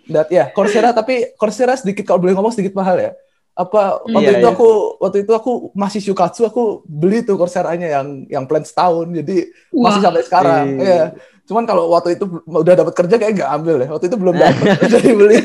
[0.07, 3.11] Dan ya, Coursera tapi Coursera sedikit kalau boleh ngomong sedikit mahal ya.
[3.57, 4.53] Apa waktu Iya, itu iya.
[4.53, 4.69] aku
[5.01, 9.09] waktu itu aku masih Shukatsu aku beli tuh Coursera-nya yang yang plan setahun.
[9.11, 10.05] Jadi masih Wah.
[10.05, 10.64] sampai sekarang.
[10.77, 10.85] Iya.
[10.85, 11.05] Iya.
[11.47, 13.88] Cuman kalau waktu itu udah dapat kerja kayak nggak ambil ya.
[13.88, 15.38] Waktu itu belum dapat jadi beli.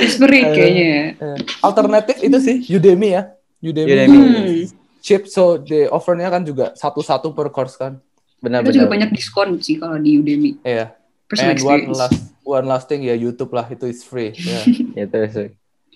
[0.00, 1.02] Desperate Eh, kayaknya ya.
[1.16, 3.22] Eh, Alternatif itu sih Udemy ya.
[3.60, 4.16] Udemy, Udemy.
[4.16, 4.78] Hmm.
[5.00, 7.98] cheap so the offernya kan juga satu-satu per course kan.
[8.38, 8.94] Benar Itu juga benar.
[8.94, 10.60] banyak diskon sih kalau di Udemy.
[10.60, 10.92] Iya.
[11.24, 14.32] Personal And one last one last thing ya YouTube lah itu is free.
[14.34, 14.60] Ya.
[15.04, 15.48] Itu sih.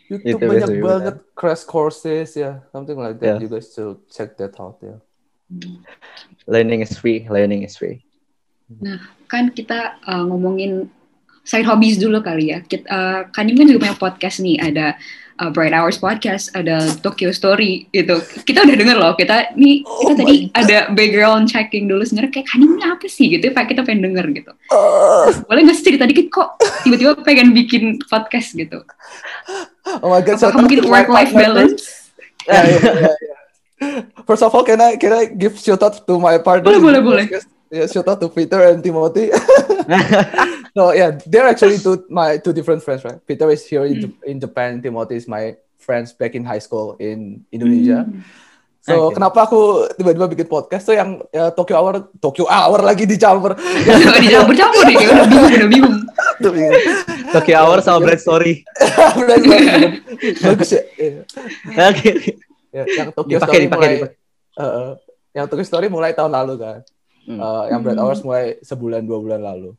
[0.08, 3.40] YouTube Itu banyak banget crash courses ya, something like that.
[3.40, 3.42] Yeah.
[3.42, 5.00] You guys should check that out ya.
[6.44, 8.04] Learning is free, learning is free.
[9.28, 10.92] Kan kita uh, ngomongin
[11.44, 12.64] side hobbies dulu kali ya.
[12.64, 14.96] Kita, uh, Kanim kan juga punya podcast nih, ada
[15.40, 18.20] uh, Bright Hours Podcast, ada Tokyo Story gitu.
[18.44, 22.48] Kita udah denger loh, kita nih kita Oh tadi ada background checking dulu sebenarnya kayak
[22.48, 24.52] Kanim ini apa sih gitu, Pak kita pengen denger gitu.
[24.72, 28.80] Oh, Boleh nggak sih cerita dikit kok tiba-tiba pengen bikin podcast gitu?
[30.02, 31.82] oh my god, shout Apakah out mungkin to work life balance?
[31.84, 32.48] first.
[32.48, 33.14] Yeah, yeah, yeah,
[33.80, 34.00] yeah.
[34.26, 36.72] First of all, can I can I give shout out to my partner?
[36.72, 37.26] Boleh, boleh, boleh.
[37.74, 39.34] Yeah, shout out to Peter and Timothy.
[40.76, 43.18] so yeah, they're actually two my two different friends, right?
[43.26, 44.80] Peter is here in, in Japan.
[44.80, 48.06] Timothy is my friends back in high school in Indonesia.
[48.06, 48.22] Hmm.
[48.84, 49.16] So Oke.
[49.16, 53.56] kenapa aku tiba-tiba bikin podcast tuh yang ya, Tokyo Hour, Tokyo Hour lagi dicampur.
[53.56, 56.74] Nggak dicampur-campur nih, kayak udah bingung, udah bingung.
[57.32, 58.60] Tokyo Hour sama Bread Story.
[59.16, 59.90] Bener, bener.
[60.36, 60.82] Bagus ya.
[61.00, 61.24] Iya.
[61.88, 62.12] Oke.
[62.76, 64.16] Ya, yang Tokyo Dipakai, Story dipakai, mulai, dipakai.
[64.52, 64.90] Uh, uh,
[65.32, 66.78] yang Tokyo Story mulai tahun lalu kan.
[67.24, 67.38] Hmm.
[67.40, 68.04] Uh, yang Bread Hmm.
[68.04, 69.72] Hours mulai sebulan dua bulan lalu.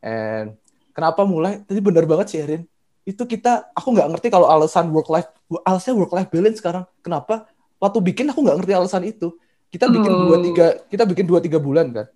[0.00, 0.56] And
[0.96, 1.60] kenapa mulai?
[1.60, 2.64] Tadi bener banget sih Erin.
[3.04, 5.28] Itu kita, aku nggak ngerti kalau alasan work life,
[5.68, 6.88] alasan work life balance sekarang.
[7.04, 7.49] Kenapa?
[7.80, 9.32] Waktu bikin aku nggak ngerti alasan itu.
[9.70, 10.20] Kita bikin Oh.
[10.28, 12.06] dua tiga, kita bikin dua tiga bulan kan.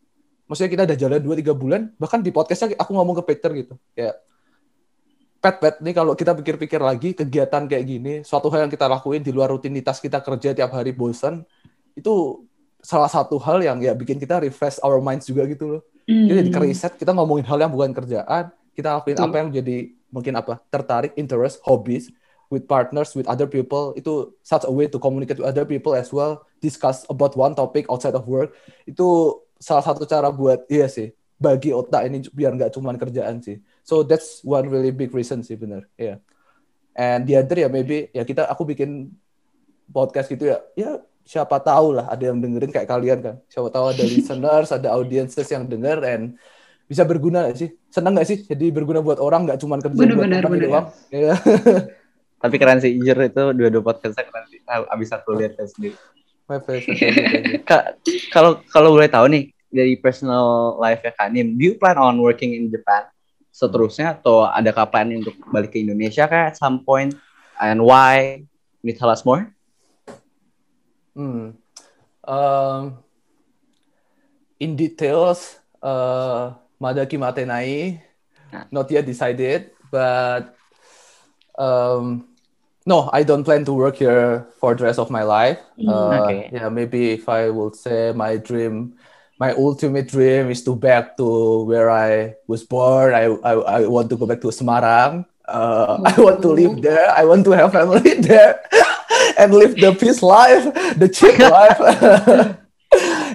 [0.45, 1.89] Maksudnya kita udah jalan dua tiga bulan.
[1.97, 3.75] Bahkan di podcastnya aku ngomong ke Peter gitu.
[3.97, 4.13] Ya,
[5.41, 9.21] pet pet nih kalau kita pikir-pikir lagi kegiatan kayak gini, suatu hal yang kita lakuin
[9.21, 11.45] di luar rutinitas kita kerja tiap hari bosan,
[11.93, 12.45] itu
[12.81, 15.83] salah satu hal yang ya bikin kita refresh our minds juga gitu loh.
[16.05, 16.53] Jadi Hmm.
[16.53, 19.29] ke reset kita ngomongin hal yang bukan kerjaan, kita lakuin Betul.
[19.29, 19.77] apa yang jadi
[20.13, 22.13] mungkin apa tertarik, interest, hobbies
[22.55, 26.15] with partners, with other people itu such a way to communicate with other people as
[26.15, 28.55] well, discuss about one topic outside of work
[28.87, 33.59] itu salah satu cara buat iya sih bagi otak ini biar nggak cuma kerjaan sih.
[33.83, 35.91] So that's one really big reason sih bener.
[35.99, 36.23] Iya.
[36.95, 39.11] and the other ya maybe ya kita aku bikin
[39.91, 43.91] podcast gitu ya ya siapa tahu lah ada yang dengerin kayak kalian kan siapa tahu
[43.91, 46.39] ada listeners ada audiences yang denger and
[46.87, 50.15] bisa berguna gak sih senang gak sih jadi berguna buat orang nggak cuma kerja Bener,
[50.15, 50.67] buat bener, orang bener.
[50.71, 51.35] doang ya
[52.45, 54.61] Tapi keren sih, jujur itu dua-dua podcastnya keren sih.
[54.69, 55.97] Ah, Abis aku lihat kan sendiri.
[58.35, 62.21] Kalau kalau boleh tahu nih dari personal life ya Kak Nim, do you plan on
[62.21, 63.09] working in Japan
[63.49, 67.17] seterusnya atau adakah plan untuk balik ke Indonesia kah at some point
[67.57, 68.45] and why?
[68.85, 69.49] Can you tell us more?
[71.17, 71.57] Hmm.
[72.29, 73.01] Um,
[74.61, 78.05] in details, uh, Madaki Matenai,
[78.69, 80.53] not yet decided, but
[81.57, 82.34] um,
[82.87, 85.59] no, I don't plan to work here for the rest of my life.
[85.81, 86.51] Uh, Okay.
[86.53, 88.95] Yeah, maybe if I would say my dream,
[89.41, 93.15] my ultimate dream is to back to where I was born.
[93.15, 95.25] I I, I want to go back to Semarang.
[95.45, 97.11] Uh, I want to live there.
[97.13, 98.61] I want to have family there
[99.41, 101.81] and live the peace life, the chill life.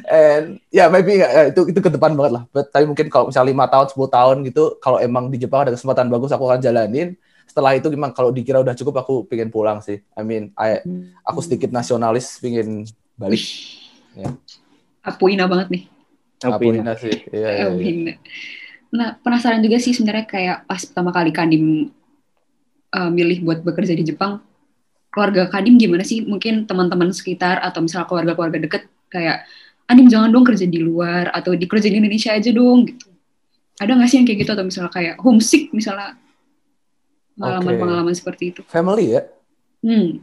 [0.10, 2.44] And ya maybe ya, itu itu ke depan banget lah.
[2.50, 5.76] But, tapi mungkin kalau misalnya lima tahun, 10 tahun gitu, kalau emang di Jepang ada
[5.76, 7.14] kesempatan bagus, aku akan jalanin.
[7.50, 10.06] Setelah itu memang kalau dikira udah cukup, aku pengen pulang sih.
[10.14, 10.86] I mean, I,
[11.26, 12.86] aku sedikit nasionalis, pengen
[13.18, 13.42] balik.
[15.02, 15.84] Apuina banget nih.
[16.46, 17.26] Apuina sih.
[17.34, 17.66] Iya, iya, iya.
[17.74, 18.14] Apuina.
[18.94, 21.90] Nah, penasaran juga sih sebenarnya kayak pas pertama kali Kadim
[22.94, 24.46] uh, milih buat bekerja di Jepang,
[25.10, 26.22] keluarga Kadim gimana sih?
[26.22, 29.50] Mungkin teman-teman sekitar atau misalnya keluarga-keluarga deket kayak,
[29.90, 33.10] Adim jangan dong kerja di luar atau di kerja di Indonesia aja dong gitu.
[33.82, 36.14] Ada nggak sih yang kayak gitu atau misalnya kayak homesick misalnya
[37.40, 38.62] pengalaman-pengalaman seperti itu?
[38.68, 39.24] Family ya?
[39.80, 40.20] Hmm.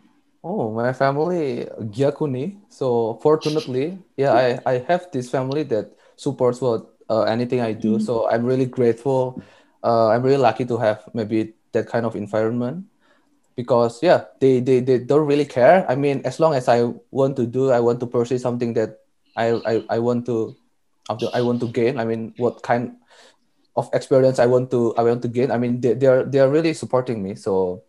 [0.47, 2.55] Oh, my family Gyakuni.
[2.71, 7.99] So fortunately, yeah, I, I have this family that supports what uh, anything I do.
[7.99, 9.43] So I'm really grateful.
[9.83, 12.85] Uh, I'm really lucky to have maybe that kind of environment
[13.57, 15.85] because yeah, they, they they don't really care.
[15.89, 19.01] I mean, as long as I want to do, I want to pursue something that
[19.35, 20.55] I I, I want to
[21.33, 21.99] I want to gain.
[21.99, 22.97] I mean, what kind
[23.77, 25.53] of experience I want to I want to gain.
[25.53, 27.37] I mean, they they're they're really supporting me.
[27.37, 27.85] So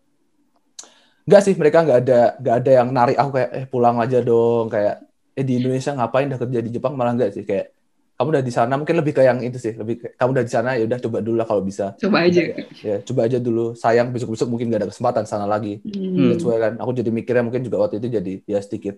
[1.28, 4.72] Enggak sih, mereka nggak ada nggak ada yang narik aku kayak eh pulang aja dong.
[4.72, 5.04] Kayak
[5.36, 6.96] eh di Indonesia ngapain udah kerja di Jepang?
[6.96, 7.44] Malah enggak sih.
[7.44, 7.76] Kayak
[8.16, 8.74] kamu udah di sana.
[8.80, 9.76] Mungkin lebih ke yang itu sih.
[9.76, 12.00] Lebih kayak, kamu udah di sana ya udah coba dulu lah kalau bisa.
[12.00, 12.42] Coba aja.
[12.80, 13.76] ya coba aja dulu.
[13.76, 15.84] Sayang besok besok mungkin gak ada kesempatan sana lagi.
[15.84, 16.32] Hmm.
[16.32, 18.96] That's why kan aku jadi mikirnya mungkin juga waktu itu jadi ya sedikit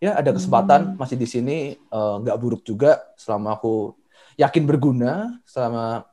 [0.00, 3.92] ya ada kesempatan masih di sini eh, nggak buruk juga selama aku
[4.40, 6.08] yakin berguna selama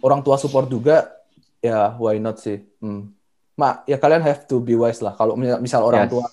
[0.00, 1.08] orang tua support juga
[1.58, 3.12] ya why not sih hmm.
[3.54, 6.12] mak ya kalian have to be wise lah kalau misal- orang Yes.
[6.12, 6.26] tua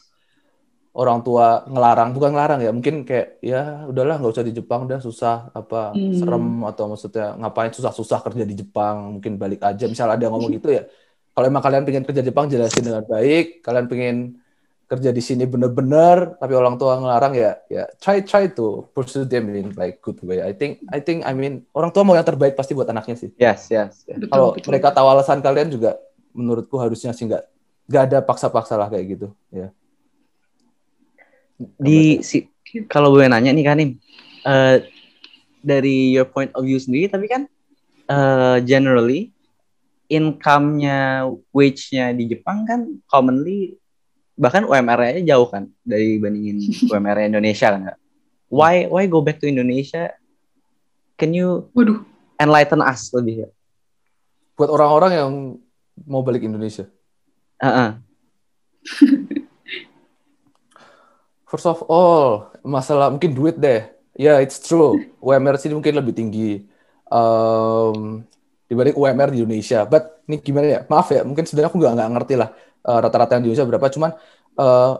[0.94, 5.02] orang tua ngelarang bukan ngelarang ya mungkin kayak ya udahlah nggak usah di Jepang udah
[5.02, 6.14] susah apa Hmm.
[6.14, 10.54] serem atau maksudnya ngapain susah-susah kerja di Jepang mungkin balik aja misal ada yang ngomong
[10.54, 10.86] gitu ya
[11.34, 14.16] kalau emang kalian pengen kerja di Jepang jelasin dengan baik kalian pengen
[14.94, 19.50] kerja di sini bener-bener tapi orang tua ngelarang ya ya try try to pursue them
[19.50, 22.54] in like good way I think I think I mean orang tua mau yang terbaik
[22.54, 24.06] pasti buat anaknya sih Yes, yes.
[24.06, 24.22] yes.
[24.22, 24.70] Betul, kalau betul.
[24.70, 25.98] mereka tahu alasan kalian juga
[26.38, 27.44] menurutku harusnya sih nggak
[27.90, 29.74] nggak ada paksa-paksa lah kayak gitu ya
[31.58, 32.50] Di si,
[32.90, 34.02] kalau gue nanya nih kan Nim,
[34.44, 34.78] eh,
[35.64, 37.48] dari your point of view sendiri, tapi kan
[38.10, 39.32] eh, generally
[40.12, 43.80] income-nya, wage-nya di Jepang kan commonly
[44.34, 46.60] bahkan UMR-nya jauh kan dari bandingin
[46.92, 47.82] UMR Indonesia kan.
[47.94, 47.98] Kak?
[48.54, 50.14] Why why go back to Indonesia?
[51.18, 52.02] Can you Waduh.
[52.42, 53.50] enlighten us lebih ya?
[54.54, 55.32] buat orang-orang yang
[56.06, 56.86] mau balik Indonesia
[57.64, 57.90] Heeh.
[61.48, 63.88] First of all, masalah mungkin duit deh.
[64.20, 65.00] Ya, it's true.
[65.24, 66.68] UMR sini mungkin lebih tinggi
[67.08, 68.26] um,
[68.68, 69.88] dibanding UMR di Indonesia.
[69.88, 70.80] But ini gimana ya?
[70.92, 72.50] Maaf ya, mungkin sebenarnya aku nggak nggak ngerti lah
[72.86, 73.88] uh, rata-rata yang di Indonesia berapa.
[73.90, 74.12] Cuman
[74.60, 74.94] uh,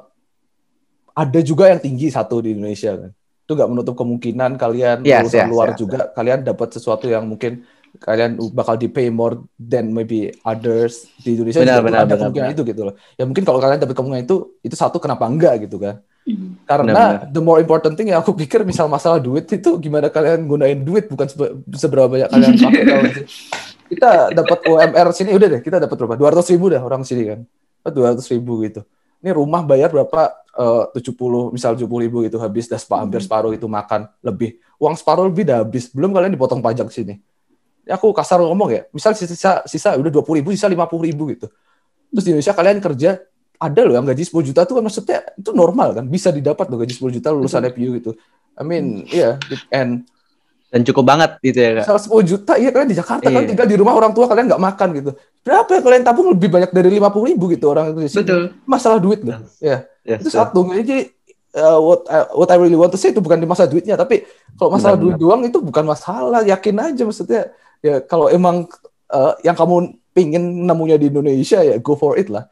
[1.14, 3.12] ada juga yang tinggi satu di Indonesia kan.
[3.44, 5.78] Itu nggak menutup kemungkinan kalian Yes, lulusan yes, luar yes.
[5.78, 7.62] juga kalian dapat sesuatu yang mungkin
[7.94, 12.18] kalian bakal di pay more than maybe others di Indonesia Benar, juga benar, ada benar,
[12.26, 12.58] kemungkinan benar.
[12.58, 12.96] itu gitu loh.
[13.14, 16.02] Ya mungkin kalau kalian dapat kemungkinan itu itu satu kenapa enggak gitu kan.
[16.24, 16.56] Hmm.
[16.66, 17.36] Karena Benar-benar.
[17.36, 21.06] the more important thing yang aku pikir misal masalah duit itu gimana kalian gunain duit
[21.06, 22.84] bukan sebe- seberapa banyak kalian pakai?
[23.92, 26.16] Kita dapat UMR sini udah deh kita dapat berapa?
[26.18, 27.40] 200 ribu dah orang sini kan.
[27.92, 28.86] 200 ribu gitu.
[29.24, 30.36] Ini rumah bayar berapa?
[30.54, 34.62] Eh, 70 misal 70 ribu gitu habis dah sepa- hampir separuh itu makan lebih.
[34.78, 35.90] Uang separuh lebih dah habis.
[35.90, 37.18] Belum kalian dipotong pajak sini.
[37.84, 38.82] Ya aku kasar ngomong ya.
[38.94, 41.50] Misal sisa sisa udah 20 ribu sisa 50 ribu gitu.
[42.14, 43.12] Terus di Indonesia kalian kerja
[43.64, 46.84] ada loh yang gaji 10 juta tuh kan maksudnya itu normal kan bisa didapat loh
[46.84, 48.12] gaji 10 juta lulusan FU gitu
[48.60, 49.40] I mean iya
[49.72, 50.04] and
[50.74, 51.86] Dan cukup banget gitu ya kak.
[51.86, 53.50] Misal 10 juta, iya kalian di Jakarta kan Iya.
[53.54, 55.12] tinggal di rumah orang tua kalian nggak makan gitu.
[55.46, 58.26] Berapa yang kalian tabung lebih banyak dari 50 ribu gitu orang sini.
[58.26, 58.44] Betul.
[58.66, 59.38] Masalah duit loh.
[59.62, 59.86] Ya.
[60.02, 60.36] Yes, Itu yes.
[60.42, 60.66] satu.
[60.74, 61.14] Jadi
[61.62, 64.26] uh, what I, what I really want to say itu bukan di masa duitnya, tapi
[64.58, 66.42] kalau masalah Benar, duit doang itu bukan masalah.
[66.42, 67.54] Yakin aja maksudnya.
[67.86, 68.66] Ya kalau emang
[69.14, 72.50] uh, yang kamu pingin nemunya di Indonesia ya go for it lah.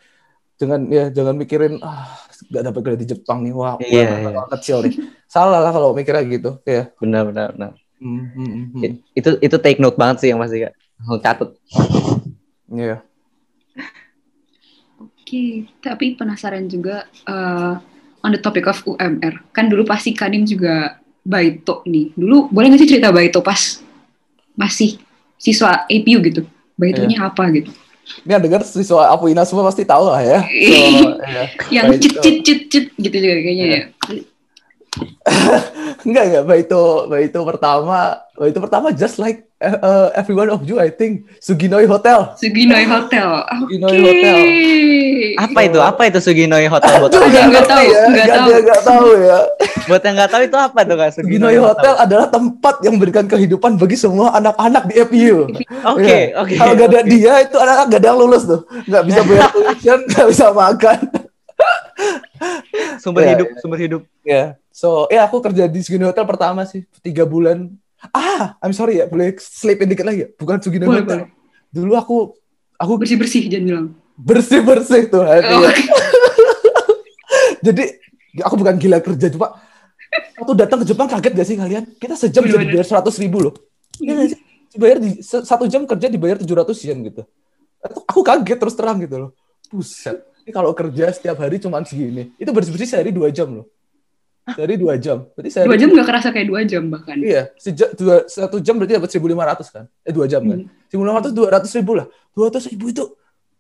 [0.62, 2.22] Jangan ya jangan mikirin ah
[2.54, 4.30] nggak dapat kerja di Jepang nih wah iya.
[4.30, 4.94] bakal kecil nih.
[5.26, 6.62] Salah lah kalau mikirnya gitu.
[6.70, 6.94] Ya.
[7.02, 7.72] Benar benar benar.
[8.02, 10.74] Hmm, hmm, hmm, Itu itu take note banget sih yang pasti kak.
[10.98, 11.50] Langsung catet.
[12.72, 12.98] Iya.
[14.98, 17.74] Oke, tapi penasaran juga eh,
[18.26, 19.54] on the topic of UMR.
[19.54, 22.18] Kan dulu pasti Kanim juga Baito nih.
[22.18, 23.80] Dulu boleh nggak sih cerita Baito pas
[24.58, 24.98] masih
[25.38, 26.42] siswa APU gitu?
[26.74, 27.70] Baitonya apa gitu?
[28.26, 30.40] Ini yang dengar siswa Apuina semua pasti tahu lah ya.
[30.50, 31.44] So, ya.
[31.70, 33.78] Yang cit cit cit cit gitu juga kayaknya Iya.
[33.78, 33.86] ya.
[36.02, 38.00] Enggak enggak, Baito Baito pertama,
[38.34, 42.34] Baito pertama just like uh, uh, everyone of you I think Suginoi Hotel.
[42.36, 43.28] Suginoi Hotel.
[43.62, 44.36] Suginoi Hotel.
[45.38, 45.80] Apa itu?
[45.80, 47.48] Apa itu Suginoi Hotel buat Aduh, kalian?
[47.52, 48.48] nggak tahu, ya, nggak nggak tahu.
[48.48, 49.40] dia nggak tahu ya.
[49.82, 51.10] Buat yang nggak tahu itu apa tuh kak?
[51.14, 55.38] Suginoi Hotel adalah tempat yang memberikan kehidupan bagi semua anak-anak di FU.
[55.88, 56.36] Oke Ya.
[56.36, 56.54] oke.
[56.58, 57.08] Kalau gak ada oke.
[57.08, 61.00] dia itu anak-anak gak ada yang lulus tuh, nggak bisa bayar tuition, nggak bisa makan.
[62.98, 63.58] Sumber Ya, hidup ya.
[63.62, 64.02] sumber hidup.
[64.22, 67.70] Ya, so ya aku kerja di Sugino Hotel pertama sih tiga bulan.
[68.10, 70.30] Ah, I'm sorry ya, boleh selipin dikit lagi ya?
[70.34, 71.18] Bukan Sugino Boleh, Hotel.
[71.22, 71.30] boleh.
[71.70, 72.18] Dulu aku
[72.76, 73.88] aku Bersih bersih jangan bilang.
[74.18, 75.22] bersih bersih tuh.
[75.22, 75.70] Oh, ya.
[77.62, 77.84] Jadi
[78.42, 79.54] aku bukan gila kerja cuma
[80.36, 81.84] waktu datang ke Jepang kaget gak sih kalian?
[81.96, 83.54] Kita sejam bisa dibayar seratus ribu loh.
[84.02, 84.40] Iya sih?
[84.72, 87.22] Dibayar di satu jam kerja dibayar tujuh ratus yen gitu.
[87.82, 89.30] Itu- Aku kaget terus terang gitu loh.
[89.70, 90.26] Buset.
[90.42, 92.34] Ini kalau kerja setiap hari cuma segini.
[92.36, 93.70] Itu bersih bersih sehari dua jam loh.
[94.58, 95.18] Sehari dua jam.
[95.34, 97.16] Berarti sehari dua jam nggak kerasa kayak dua jam bahkan.
[97.20, 99.86] Iya, sejak dua, satu jam berarti dapat 1.500 kan?
[100.06, 100.60] Eh dua jam kan?
[100.68, 101.28] Hmm.
[101.28, 102.08] 1.500 200 ribu lah.
[102.36, 103.04] 200 ribu itu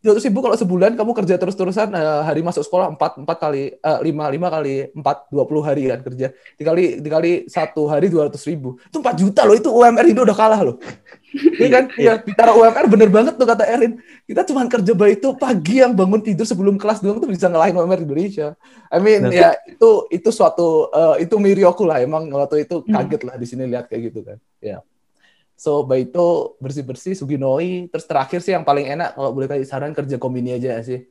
[0.01, 3.99] 200 ribu kalau sebulan kamu kerja terus-terusan eh, hari masuk sekolah 4 4 kali eh,
[4.01, 6.27] 5 5 kali 4 20 hari kan kerja.
[6.58, 8.82] Dikali dikali satu hari 200 ribu.
[8.82, 10.82] Itu 4 juta loh itu UMR Indo udah kalah loh.
[11.32, 11.84] Iya kan?
[11.96, 14.04] Iya, bicara UMR bener banget tuh kata Erin.
[14.28, 17.76] Kita cuma kerja baik itu pagi yang bangun tidur sebelum kelas doang tuh bisa ngalahin
[17.80, 18.60] UMR Indonesia.
[18.91, 19.34] I mean Benar.
[19.34, 22.91] ya itu itu suatu eh, itu mirioku lah emang waktu itu Hmm.
[23.00, 24.38] kaget lah di sini lihat kayak gitu kan.
[24.60, 24.84] Ya.
[25.62, 30.17] So, Baito bersih-bersih, Suginoi, terus terakhir sih yang paling enak kalau boleh kasih saran kerja
[30.17, 31.06] komini aja sih.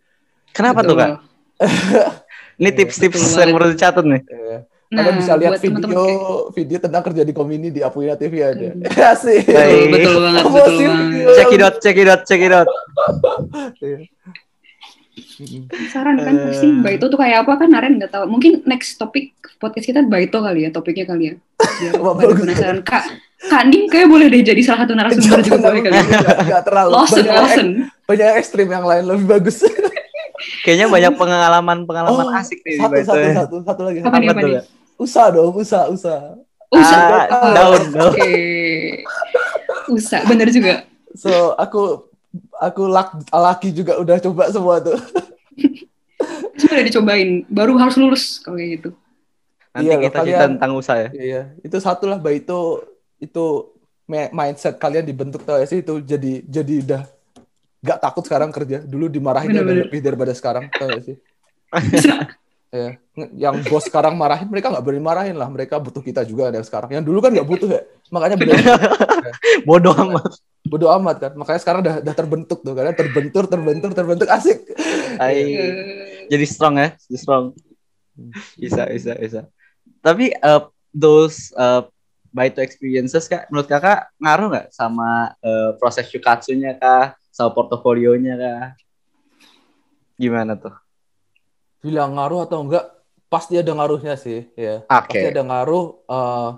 [0.51, 1.23] Kenapa tuh kak?
[2.61, 4.23] Ini tips-tips Betul yang perlu dicatat nih.
[4.27, 4.59] Ya.
[4.91, 8.75] Nah, Kalian bisa lihat video kayak- video tentang kerja di komini di Apuina TV ada.
[8.75, 8.83] Hmm.
[9.15, 9.47] Asik.
[9.47, 9.87] Baik.
[9.87, 11.07] Betul, betul banget, betul banget.
[11.07, 11.29] video.
[11.31, 12.69] Check it out, check it out, check it out.
[13.81, 13.99] Iya.
[15.39, 15.63] Mm-mm.
[15.89, 16.45] Saran kan Eh.
[16.49, 18.25] pasti Baito tuh kayak apa kan Naren nggak tahu.
[18.27, 21.35] Mungkin next topik podcast kita Baito kali ya topiknya kali ya.
[21.79, 21.95] Biar
[22.41, 22.79] penasaran.
[22.83, 23.05] Kak
[23.43, 25.95] Kak Nim kayak boleh deh jadi salah satu narasumber juga boleh kali.
[25.95, 26.03] ya.
[26.05, 26.91] Nggak- nggak terlalu.
[26.93, 27.69] Lawson, Banyak, Lawson.
[28.05, 29.57] banyak ekstrim yang lain lebih bagus.
[30.61, 33.33] Kayaknya banyak pengalaman-pengalaman Oh, asik nih satu, satu, ya.
[33.39, 33.99] satu, satu lagi.
[34.01, 34.55] Apa nih, Apa nih?
[35.01, 35.03] Kak?
[35.03, 36.37] Usaha dong, usaha, usaha.
[36.71, 36.97] Usa.
[37.01, 38.13] Ah, Oh, daun, daun.
[38.13, 38.31] Oke.
[39.91, 40.85] Usa, bener juga.
[41.17, 42.07] So aku
[42.55, 45.01] aku lak, laki juga udah coba semua tuh.
[46.55, 48.91] Semua udah dicobain, baru harus lulus kalau kayak gitu.
[49.73, 51.11] Nanti Iya, kita kalian- cerita tentang usaha ya.
[51.11, 52.59] Iya, itu satu lah, Mbak itu
[53.19, 53.45] itu
[54.07, 57.03] mindset kalian dibentuk tau ya sih itu jadi jadi udah
[57.81, 58.83] gak takut sekarang kerja.
[58.85, 59.87] Dulu dimarahin udah Bener-bener.
[59.89, 61.17] lebih daripada sekarang tau gak sih?
[61.91, 62.15] Bisa.
[62.71, 63.03] Ya,
[63.35, 65.51] yang bos sekarang marahin mereka nggak berani marahin lah.
[65.51, 66.95] Mereka butuh kita juga ada sekarang.
[66.95, 67.83] Yang dulu kan nggak butuh ya,
[68.15, 68.63] makanya berani.
[69.69, 70.31] Bodoh amat.
[70.71, 71.33] bodoh amat kan.
[71.35, 74.63] Makanya sekarang udah, udah terbentuk tuh, karena terbentur, terbentur, terbentuk asik.
[75.19, 75.51] Ay,
[76.31, 77.45] jadi strong ya, jadi strong.
[78.55, 79.41] Bisa, bisa, bisa.
[79.99, 81.83] Tapi uh, those uh,
[82.31, 88.67] Baito experiences kak, menurut kakak ngaruh nggak sama uh, proses Shukatsu-nya kah, sama portofolionya kah?
[90.15, 90.71] Gimana tuh?
[91.81, 92.85] Bilang ngaruh atau enggak,
[93.27, 94.49] pasti ada ngaruhnya sih.
[94.55, 94.85] Ya.
[94.85, 95.17] Oke.
[95.17, 96.51] pasti ada ngaruh eh,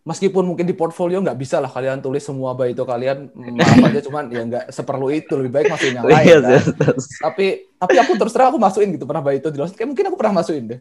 [0.00, 4.00] meskipun mungkin di portfolio nggak bisa lah kalian tulis semua baik itu kalian apa aja
[4.08, 6.50] cuman ya nggak seperlu itu lebih baik masukin yang lain Yes, kan.
[6.50, 7.04] yes, yes.
[7.20, 10.16] tapi tapi aku terus terang aku masukin gitu pernah baik itu di kayak mungkin aku
[10.16, 10.80] pernah masukin deh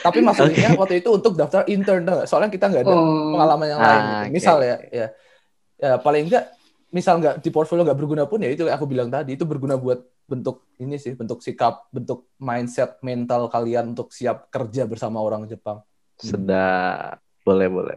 [0.00, 3.90] tapi masukinnya waktu itu untuk daftar intern soalnya kita nggak ada Oh, pengalaman yang lain
[3.90, 4.14] Ah, gitu.
[4.22, 4.86] oke, misal ya oke.
[4.88, 5.06] ya
[5.74, 6.44] ya paling enggak
[6.90, 9.98] misal nggak di portfolio nggak berguna pun ya itu aku bilang tadi itu berguna buat
[10.24, 15.84] bentuk ini sih bentuk sikap bentuk mindset mental kalian untuk siap kerja bersama orang Jepang
[16.16, 17.20] Sedap.
[17.44, 17.94] Boleh, boleh.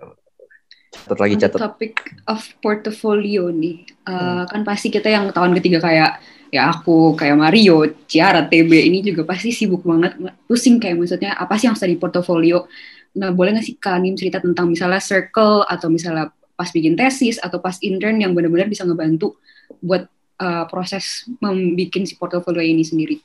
[0.91, 1.59] Catat lagi catat.
[1.61, 1.93] topic
[2.25, 4.45] of portfolio nih, Uh, Hmm.
[4.49, 9.27] kan pasti kita yang tahun ketiga kayak ya aku kayak Mario, Ciara, TB ini juga
[9.27, 10.15] pasti sibuk banget,
[10.47, 12.65] pusing kayak maksudnya apa sih yang harus di portfolio.
[13.19, 17.37] Nah boleh nggak sih Kak Nim cerita tentang misalnya circle atau misalnya pas bikin tesis
[17.37, 19.37] atau pas intern yang benar-benar bisa ngebantu
[19.83, 20.09] buat
[20.41, 23.17] uh, proses membuat si portfolio ini sendiri.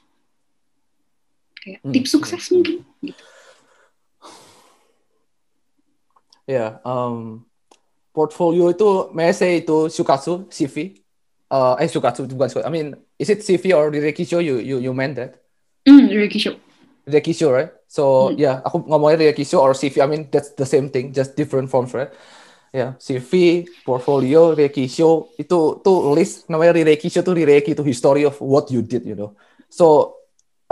[1.62, 1.92] Kayak Hmm.
[1.94, 2.82] tips sukses mungkin.
[3.00, 3.22] Gitu.
[6.42, 7.46] Ya, um,
[8.10, 10.98] portfolio itu, may I say itu Shukatsu, CV?
[11.46, 12.66] Uh, eh, Shukatsu, bukan Shukatsu.
[12.66, 14.42] I mean, is it CV or Rekisho?
[14.42, 15.38] You, you, you meant that?
[15.86, 16.58] Hmm, Ricky Show.
[17.06, 17.70] Rekisho, right?
[17.86, 18.42] So, Hmm.
[18.42, 20.02] yeah, aku ngomongnya Rekisho or CV.
[20.02, 22.10] I mean, that's the same thing, just different forms, right?
[22.72, 28.72] Ya, CV, portfolio, Rekisho, itu tuh list namanya Rekisho tuh Reki itu history of what
[28.72, 29.36] you did, you know.
[29.68, 30.16] So,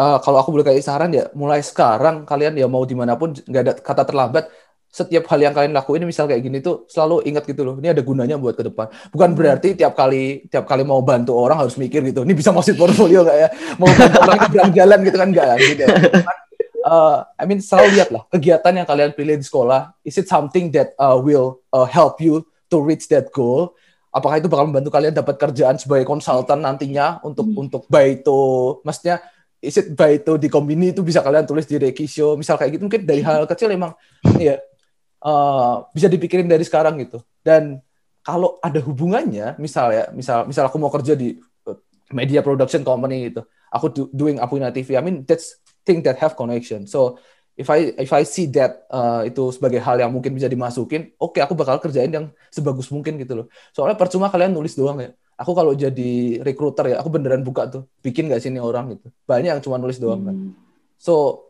[0.00, 3.36] uh, kalau aku boleh kasih saran ya, mulai sekarang kalian ya mau di mana pun
[3.36, 4.48] nggak ada kata terlambat.
[4.90, 7.76] Setiap hal yang kalian lakuin, misal kayak gini tuh selalu ingat gitu loh.
[7.78, 8.90] Ini ada gunanya buat ke depan.
[9.12, 12.24] Bukan berarti tiap kali tiap kali mau bantu orang harus mikir gitu.
[12.24, 13.48] Ini bisa masukin portfolio nggak ya?
[13.76, 15.84] Mau bantu orang nyebrang jalan gitu kan nggak gitu.
[16.80, 19.92] Uh, I mean selalu lihat lah kegiatan yang kalian pilih di sekolah.
[20.04, 23.76] Is it something that uh, will uh, help you to reach that goal?
[24.10, 27.62] Apakah itu bakal membantu kalian dapat kerjaan sebagai konsultan nantinya untuk Hmm.
[27.68, 28.80] untuk Baito?
[28.82, 29.22] Maksudnya
[29.60, 33.04] is it Baito di kombini itu bisa kalian tulis di Rekisho misal kayak gitu mungkin
[33.04, 33.92] dari hal kecil emang
[34.40, 34.56] ya
[35.24, 37.20] uh, bisa dipikirin dari sekarang gitu.
[37.44, 37.80] Dan
[38.20, 41.76] kalau ada hubungannya, misal ya, misal misal aku mau kerja di uh,
[42.12, 45.56] media production company gitu, aku do, doing Apuna TV, I mean that's
[45.86, 46.84] thing that have connection.
[46.86, 47.20] So
[47.56, 51.38] if I if I see that uh, itu sebagai hal yang mungkin bisa dimasukin, oke
[51.40, 53.46] aku bakal kerjain yang sebagus mungkin gitu loh.
[53.72, 55.10] Soalnya percuma kalian nulis doang ya.
[55.40, 59.08] Aku kalau jadi recruiter ya, aku beneran buka tuh, bikin gak sih ini orang gitu.
[59.24, 60.36] Banyak yang cuma nulis doang kan.
[60.36, 60.52] Hmm.
[61.00, 61.48] So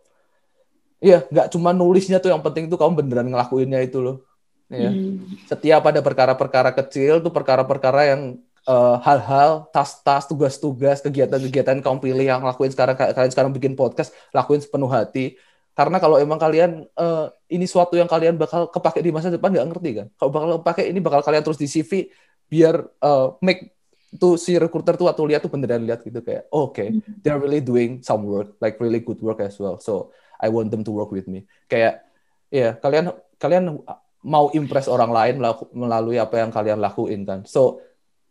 [1.01, 4.20] Iya, nggak cuma nulisnya tuh yang penting tuh kamu beneran ngelakuinnya itu loh.
[4.68, 4.93] Iya.
[4.93, 5.24] Hmm.
[5.49, 12.42] Setiap ada perkara-perkara kecil tuh perkara-perkara yang eh, hal-hal, tas-tas, tugas-tugas, kegiatan-kegiatan kamu pilih yang
[12.44, 15.38] lakuin sekarang kalian sekarang bikin podcast, lakuin sepenuh hati.
[15.72, 19.66] Karena kalau emang kalian eh, ini suatu yang kalian bakal kepake di masa depan nggak
[19.70, 20.06] ngerti kan?
[20.18, 22.11] Kalau bakal pakai ini bakal kalian terus di CV
[22.50, 23.80] biar eh, make
[24.18, 26.82] tuh si recruiter tuh atau lihat tuh beneran lihat gitu kayak oh, oke
[27.22, 30.11] they're really doing some work like really good work as well so
[30.42, 32.02] I want them to work with me kayak
[32.50, 33.78] ya kalian kalian
[34.26, 35.38] mau impress orang lain
[35.70, 37.78] melalui apa yang kalian lakuin kan so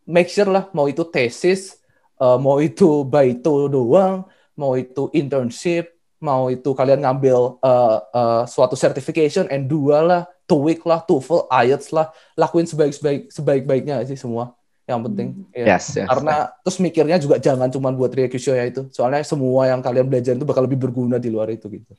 [0.09, 1.77] make sure lah mau itu tesis
[2.17, 4.25] eh, mau itu baito doang
[4.57, 10.81] mau itu internship mau itu kalian ngambil eh, eh, suatu certification and dua lah TOEIC
[10.89, 14.57] lah TOEFL IELTS lah lakuin sebaik sebaik sebaik baiknya sih semua
[14.89, 15.77] yang penting ya.
[15.77, 16.09] Yes, yes.
[16.09, 20.33] karena terus mikirnya juga jangan cuma buat requisite ya itu soalnya semua yang kalian belajar
[20.33, 21.93] itu bakal lebih berguna di luar itu gitu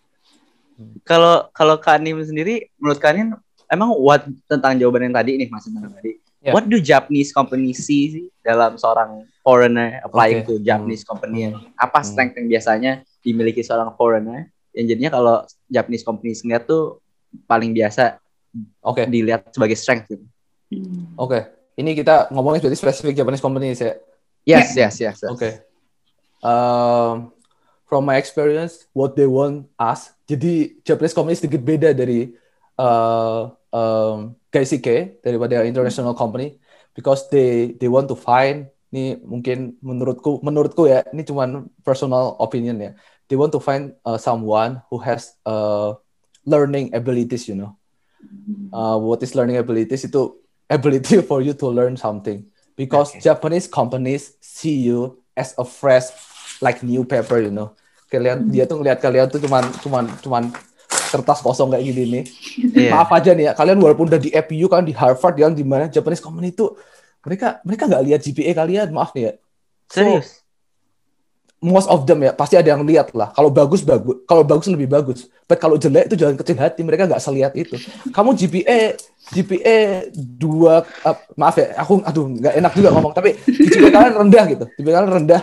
[1.06, 3.38] kalau kalau Kanim sendiri menurut Kanim
[3.70, 6.56] emang what tentang jawaban yang tadi nih Mas tentang tadi Ya.
[6.56, 10.48] what do Japanese company see dalam seorang foreigner applying Oke.
[10.48, 11.60] to Japanese company Hmm.
[11.76, 12.08] apa Hmm.
[12.08, 15.36] strength yang biasanya dimiliki seorang foreigner yang jadinya kalau
[15.68, 17.04] Japanese company ngeliat tuh
[17.44, 18.16] paling biasa
[18.80, 20.24] oke dilihat sebagai strength gitu.
[20.72, 21.12] Hmm.
[21.20, 21.44] oke
[21.76, 24.00] ini kita ngomongin berarti spesifik Japanese company ya
[24.48, 25.20] Yes, yes, yes.
[25.20, 25.28] yes.
[25.28, 25.60] Oke.
[26.40, 27.28] Um,
[27.84, 32.32] from my experience, what they want us, jadi Japanese company sedikit beda dari
[32.80, 36.58] uh, um, Gaisike daripada international company
[36.94, 42.76] because they they want to find ini mungkin menurutku menurutku ya ini cuman personal opinion
[42.82, 42.92] ya.
[43.30, 45.94] They want to find uh, someone who has uh,
[46.42, 47.78] learning abilities you know.
[48.74, 50.02] Uh, what is learning abilities?
[50.02, 52.42] Itu ability for you to learn something.
[52.74, 53.22] Because Okay.
[53.22, 56.10] Japanese companies see you as a fresh
[56.58, 57.78] like new paper you know.
[58.10, 60.42] Kalian dia tuh ngeliat kalian tuh cuman cuman cuman
[61.10, 62.24] kertas kosong kayak gini nih.
[62.70, 62.90] Iya.
[62.94, 65.90] maaf aja nih ya kalian walaupun udah di FPU kan di Harvard yang di mana
[65.90, 66.70] Japanese company itu
[67.26, 69.32] mereka mereka nggak lihat GPA kalian maaf nih ya.
[69.90, 70.38] Serius.
[71.60, 73.36] most of them ya pasti ada yang lihat lah.
[73.36, 74.24] Kalau bagus bagus.
[74.24, 75.28] Kalau bagus lebih bagus.
[75.44, 77.76] But kalau jelek itu jangan kecil hati mereka nggak selihat itu.
[78.16, 78.96] Kamu GPA
[79.28, 84.44] GPA dua uh, maaf ya aku aduh nggak enak juga ngomong tapi GPA kalian rendah
[84.56, 84.64] gitu.
[84.80, 85.42] GPA kalian rendah.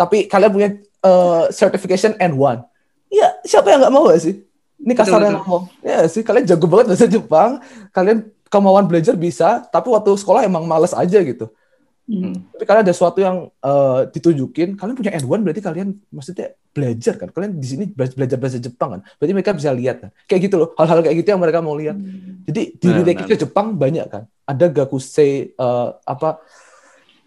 [0.00, 0.68] Tapi kalian punya
[1.04, 2.64] uh, certification N1
[3.10, 4.34] ya siapa yang nggak mau gak sih
[4.80, 5.40] ini kasarnya betul.
[5.44, 7.50] ngomong ya sih kalian jago banget bahasa Jepang
[7.90, 11.48] kalian kemauan belajar bisa tapi waktu sekolah emang males aja gitu
[12.10, 12.34] Hmm.
[12.50, 17.30] tapi kalian ada sesuatu yang eh, ditunjukin, kalian punya N1 berarti kalian maksudnya belajar kan?
[17.30, 19.00] Kalian di sini bela- belajar bahasa Jepang kan?
[19.14, 20.10] Berarti mereka bisa lihat kan?
[20.26, 21.94] Kayak gitu loh, hal-hal kayak gitu yang mereka mau lihat.
[21.94, 22.42] Hmm.
[22.50, 24.26] Jadi di Benar, Rireki Jepang banyak kan?
[24.42, 26.42] Ada Gakusei eh, apa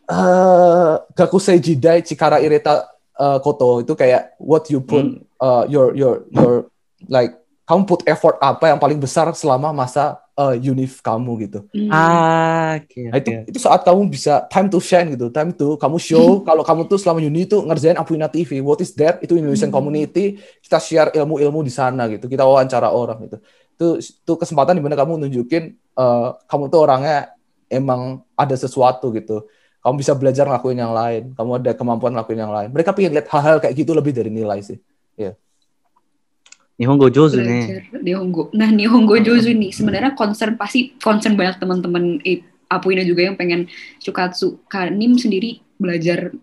[0.03, 2.83] eh Gakusei Jidai Chikara Ireta
[3.15, 5.23] eh, Koto itu kayak what you put Hmm.
[5.23, 6.67] eh, your your your
[7.07, 11.59] like kamu put effort apa yang paling besar selama masa eh, univ kamu gitu.
[11.71, 11.89] Hmm.
[11.91, 13.01] Ah, oke.
[13.11, 16.63] Nah, itu itu saat kamu bisa time to shine gitu, time to kamu show kalau
[16.65, 18.59] kamu tuh selama uni itu ngerjain Apuina TV.
[18.59, 19.23] What is that?
[19.23, 19.77] Itu Indonesian Hmm.
[19.79, 20.41] community.
[20.63, 22.25] Kita share ilmu-ilmu di sana gitu.
[22.27, 23.37] Kita wawancara orang gitu.
[23.77, 25.63] Itu itu kesempatan di mana kamu nunjukin
[25.99, 27.31] eh, kamu tuh orangnya
[27.71, 29.45] emang ada sesuatu gitu.
[29.83, 32.69] Kamu bisa belajar ngelakuin yang lain, kamu ada kemampuan ngelakuin yang lain.
[32.71, 34.79] Mereka pengen lihat hal-hal kayak gitu lebih dari nilai sih.
[35.19, 35.35] Ya.
[36.73, 37.93] Nihongo Jozu nih.
[38.01, 38.49] Nihongo.
[38.53, 43.69] Nah, Nihongo Jozu nih sebenarnya concern pasti concern banyak teman-teman eh, Apuina juga yang pengen
[44.01, 44.65] Shukatsu.
[44.65, 46.33] Kanim sendiri belajar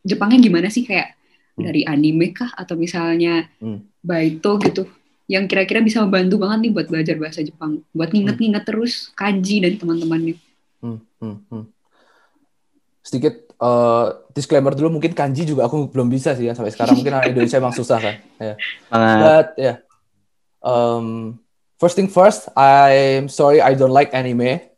[0.00, 1.16] Jepangnya gimana sih kayak
[1.60, 1.66] Hmm.
[1.66, 3.84] dari anime kah atau misalnya Hmm.
[4.00, 4.88] Baito gitu
[5.28, 9.76] yang kira-kira bisa membantu banget nih buat belajar bahasa Jepang, buat nginget-nginget terus kanji dan
[9.76, 10.34] teman-temannya.
[10.80, 11.64] Hmm, hmm, hmm.
[13.04, 16.96] Sedikit eh, disclaimer dulu, mungkin kanji juga aku belum bisa sih ya sampai sekarang.
[16.96, 18.14] Mungkin orang Indonesia emang susah kan.
[18.40, 18.54] Ya.
[18.88, 19.16] Sangat.
[19.20, 19.76] But yeah,
[20.64, 21.36] um,
[21.80, 24.70] first thing first, I'm sorry I don't like anime.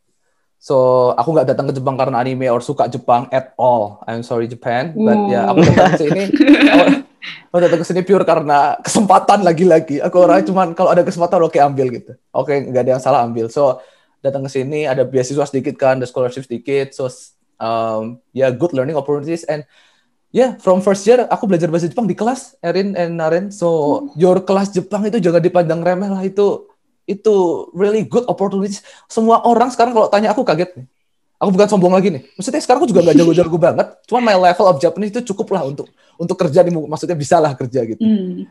[0.62, 3.98] So aku nggak datang ke Jepang karena anime or suka Jepang at all.
[4.06, 6.22] I'm sorry Japan, but ya aku datang ke sini.
[6.70, 6.84] aku,
[7.50, 9.98] aku datang ke sini pure karena kesempatan lagi-lagi.
[10.06, 12.14] Aku orangnya cuman kalau ada kesempatan oke ambil gitu.
[12.30, 13.50] Oke nggak ada yang salah ambil.
[13.50, 13.82] So
[14.22, 16.94] datang ke sini ada beasiswa sedikit kan, ada scholarship sedikit.
[16.94, 17.10] So
[17.62, 19.62] um, ya yeah, good learning opportunities and
[20.32, 23.52] Ya, yeah, from first year aku belajar bahasa Jepang di kelas Erin and Naren.
[23.52, 26.72] So, your kelas Jepang itu jangan dipandang remeh lah itu
[27.04, 28.80] itu really good opportunities.
[29.12, 30.86] Semua orang sekarang kalau tanya aku kaget nih.
[31.36, 32.24] Aku bukan sombong lagi nih.
[32.32, 33.86] Maksudnya sekarang aku juga nggak jago-jago banget.
[34.08, 36.72] Cuman my level of Japanese itu cukup lah untuk untuk kerja nih.
[36.80, 38.00] Maksudnya bisa lah kerja gitu.
[38.00, 38.48] Hmm.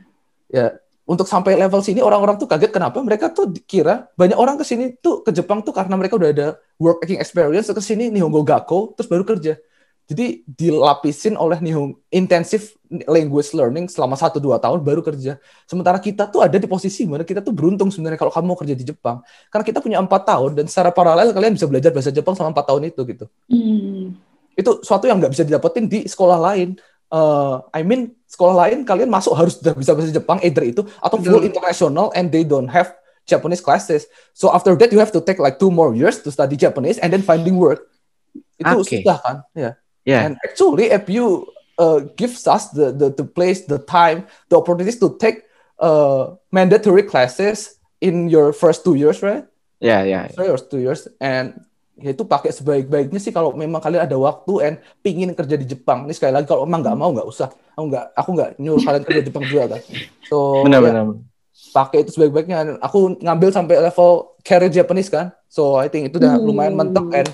[0.54, 0.78] Ya,
[1.12, 4.96] untuk sampai level sini orang-orang tuh kaget kenapa mereka tuh kira banyak orang ke sini
[4.96, 6.48] tuh ke Jepang tuh karena mereka udah ada
[6.80, 9.60] working experience ke sini Nihongo Gakko terus baru kerja.
[10.08, 12.76] Jadi dilapisin oleh Nihon intensive
[13.08, 15.36] language learning selama 1 2 tahun baru kerja.
[15.68, 18.76] Sementara kita tuh ada di posisi mana kita tuh beruntung sebenarnya kalau kamu mau kerja
[18.76, 19.20] di Jepang.
[19.52, 22.66] Karena kita punya empat tahun dan secara paralel kalian bisa belajar bahasa Jepang selama empat
[22.72, 23.26] tahun itu gitu.
[23.52, 24.16] Hmm.
[24.56, 26.76] Itu suatu yang nggak bisa didapetin di sekolah lain.
[27.12, 31.20] Uh, I mean sekolah lain kalian masuk harus sudah bisa bahasa Jepang either itu atau
[31.20, 32.96] full international and they don't have
[33.28, 34.08] Japanese classes.
[34.32, 37.12] So after that you have to take like two more years to study Japanese and
[37.12, 37.92] then finding work.
[38.56, 39.38] Itu susah kan?
[39.52, 39.76] Ya.
[40.08, 40.26] Ya.
[40.26, 41.46] And actually, if you
[41.78, 45.46] uh, gives us the, the the place, the time, the opportunities to take
[45.78, 49.46] uh, mandatory classes in your first two years, right?
[49.82, 50.30] Ya, ya.
[50.34, 51.58] First two years, and
[52.02, 56.10] ya itu pakai sebaik-baiknya sih kalau memang kalian ada waktu and pingin kerja di Jepang.
[56.10, 57.50] Ini sekali lagi kalau emang nggak mau nggak usah.
[57.78, 59.82] Aku nggak aku nggak nyuruh kalian kerja di Jepang juga kan.
[60.26, 61.06] So Benar, ya, benar.
[61.72, 62.82] pakai itu sebaik-baiknya.
[62.82, 64.10] Aku ngambil sampai level
[64.42, 65.30] career Japanese kan.
[65.46, 66.46] So I think itu udah Hmm.
[66.46, 67.30] lumayan mentok and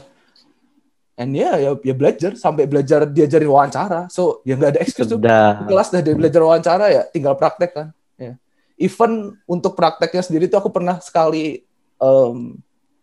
[1.17, 4.05] and ya ya, ya belajar sampai belajar diajarin wawancara.
[4.11, 5.17] So ya nggak ada excuse tuh.
[5.65, 7.87] Kelas udah dia belajar wawancara ya tinggal praktek kan.
[8.17, 8.37] Ya.
[8.77, 11.65] Even untuk prakteknya sendiri tuh aku pernah sekali
[11.97, 12.53] um,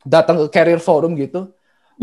[0.05, 1.53] datang ke career forum gitu.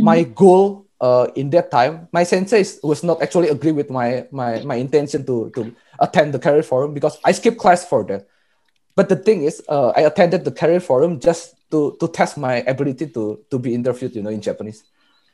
[0.01, 4.61] My goal uh, in that time, my sensei was not actually agree with my my
[4.65, 8.25] my intention to to attend the career forum because I skipped class for that.
[8.95, 12.61] But the thing is, uh, I attended the career forum just to to test my
[12.67, 14.83] ability to to be interviewed, you know, in Japanese.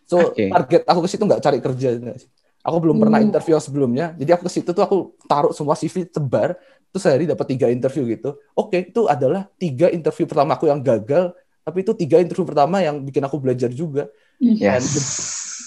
[0.07, 0.47] So Oke.
[0.51, 1.89] target aku ke situ nggak cari kerja.
[2.68, 3.28] Aku belum pernah Hmm.
[3.32, 4.11] interview sebelumnya.
[4.20, 4.97] Jadi aku ke situ tuh aku
[5.28, 6.59] taruh semua CV tebar.
[6.91, 8.39] Terus sehari dapat tiga interview gitu.
[8.55, 11.32] Oke, itu adalah tiga interview pertama aku yang gagal.
[11.68, 14.07] Tapi itu tiga interview pertama yang bikin aku belajar juga.
[14.39, 14.88] Yes.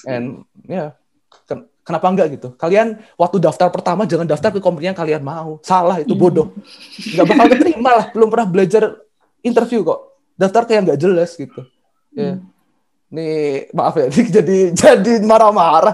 [0.09, 0.97] And ya,
[1.45, 2.57] ken- kenapa enggak gitu?
[2.57, 5.61] Kalian waktu daftar pertama jangan daftar ke company yang kalian mau.
[5.61, 6.57] Salah itu bodoh.
[6.97, 8.07] Nggak bakal keterima lah.
[8.17, 8.97] Belum pernah belajar
[9.45, 10.17] interview kok.
[10.41, 11.69] Daftar ke yang nggak jelas gitu.
[12.17, 12.41] Ya.
[13.13, 14.07] Nih maaf ya,
[14.41, 15.93] jadi jadi marah-marah,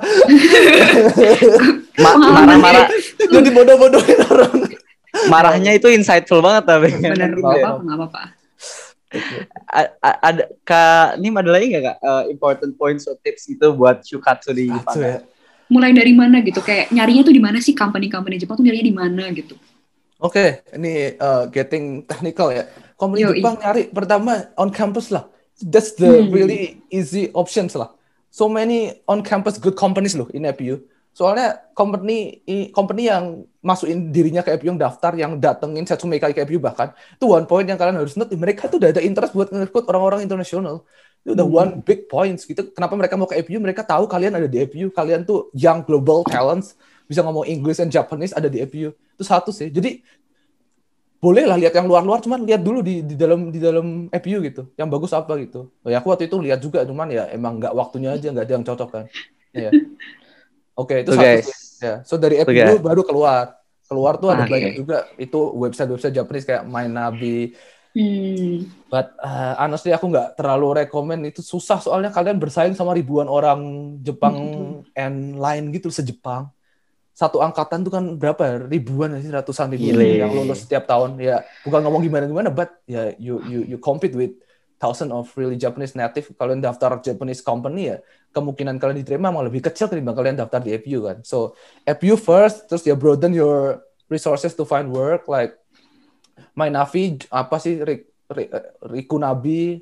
[1.96, 2.86] Ma- marah-marah
[3.18, 4.54] jadi bodoh-bodohin orang.
[5.32, 8.36] marahnya itu insightful banget tapi Benar, Gitu apa-apa.
[10.00, 14.52] Ada kak Nim ada lagi nggak kak uh, important points or tips gitu buat Shukatsu
[14.52, 15.18] di Jepang ya.
[15.66, 16.62] Mulai dari mana gitu?
[16.62, 19.58] Kayak nyarinya tuh di mana sih company-company Jepang tuh nyarinya di mana gitu?
[20.22, 22.70] Oke, ini uh, getting technical ya.
[22.96, 23.42] Company Yoi.
[23.42, 25.26] Jepang nyari pertama on campus lah.
[25.58, 26.30] That's the Hmm.
[26.32, 27.92] really easy options lah.
[28.30, 30.80] So many on campus good companies loh in APU.
[31.16, 32.44] Soalnya company
[32.76, 36.92] company yang masukin dirinya ke APU yang daftar yang datengin Setsume Kai ke APU bahkan
[36.92, 40.28] itu one point yang kalian harus note mereka tuh udah ada interest buat ngerekrut orang-orang
[40.28, 40.84] internasional.
[41.24, 41.56] Itu udah Hmm.
[41.56, 42.68] one big points gitu.
[42.68, 43.56] Kenapa mereka mau ke APU?
[43.64, 46.76] Mereka tahu kalian ada di APU, kalian tuh young global talents,
[47.08, 48.92] bisa ngomong English and Japanese ada di APU.
[49.16, 49.72] Itu satu sih.
[49.72, 50.04] Jadi
[51.16, 54.68] boleh lah lihat yang luar-luar, cuman lihat dulu di, di dalam di dalam APU gitu.
[54.76, 55.72] Yang bagus apa gitu.
[55.80, 58.52] Oh, ya aku waktu itu lihat juga, cuman ya emang nggak waktunya aja, nggak ada
[58.52, 59.04] yang cocok kan.
[59.56, 59.72] Iya.
[60.76, 61.44] Oke, itu So, satu guys.
[61.48, 61.56] sih.
[61.80, 62.84] Ya, so dari So, APU guys.
[62.84, 63.56] baru keluar.
[63.86, 64.52] Keluar tuh ada Oke.
[64.52, 67.54] banyak juga itu website-website Japanese kayak Nabi.
[67.96, 68.68] Hmm.
[68.92, 73.60] But uh, honestly aku nggak terlalu rekomend itu susah soalnya kalian bersaing sama ribuan orang
[74.04, 74.36] Jepang
[74.92, 76.52] and lain gitu se-Jepang.
[77.16, 78.54] Satu angkatan tuh kan berapa ya?
[78.68, 80.20] ribuan sih ratusan ribu Gile.
[80.20, 84.12] yang lulus setiap tahun ya bukan ngomong gimana gimana but ya you you you compete
[84.12, 84.36] with
[84.76, 87.96] thousand of really Japanese native kalian daftar Japanese company ya
[88.36, 91.18] kemungkinan kalian diterima malah lebih kecil ketimbang kalian daftar di FU kan.
[91.24, 93.80] So FU first terus ya broaden your
[94.12, 95.56] resources to find work like
[96.52, 98.50] my Navi apa sih Rik, Rik,
[98.84, 99.80] Rikunabi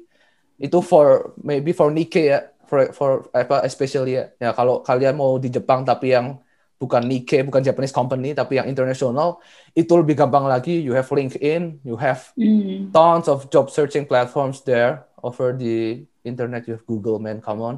[0.62, 4.30] itu for maybe for Nikkei ya for for apa especially ya.
[4.38, 6.38] Ya kalau kalian mau di Jepang tapi yang
[6.78, 9.38] bukan Nikkei bukan Japanese company tapi yang internasional
[9.72, 10.80] itu lebih gampang lagi.
[10.82, 12.90] You have LinkedIn you have Mm.
[12.90, 15.06] tons of job searching platforms there.
[15.24, 17.76] Over the internet you have Google man come on.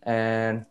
[0.00, 0.64] And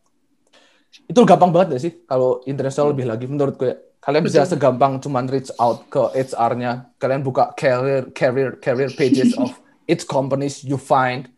[1.06, 1.94] itu gampang banget gak sih?
[2.10, 3.30] Kalau internasional lebih lagi.
[3.30, 4.52] Menurutku ya kalian bisa Betul.
[4.56, 9.52] segampang cuman reach out ke HR-nya kalian buka career career career pages of
[9.92, 11.30] each companies you find.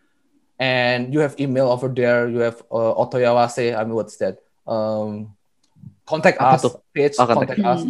[0.59, 2.27] And you have email over there.
[2.27, 3.71] You have uh, otoyawase.
[3.71, 4.43] I mean what's that?
[4.67, 5.31] Um,
[6.09, 6.81] contact Apa us tuh?
[6.89, 7.81] page Oh, contact contact us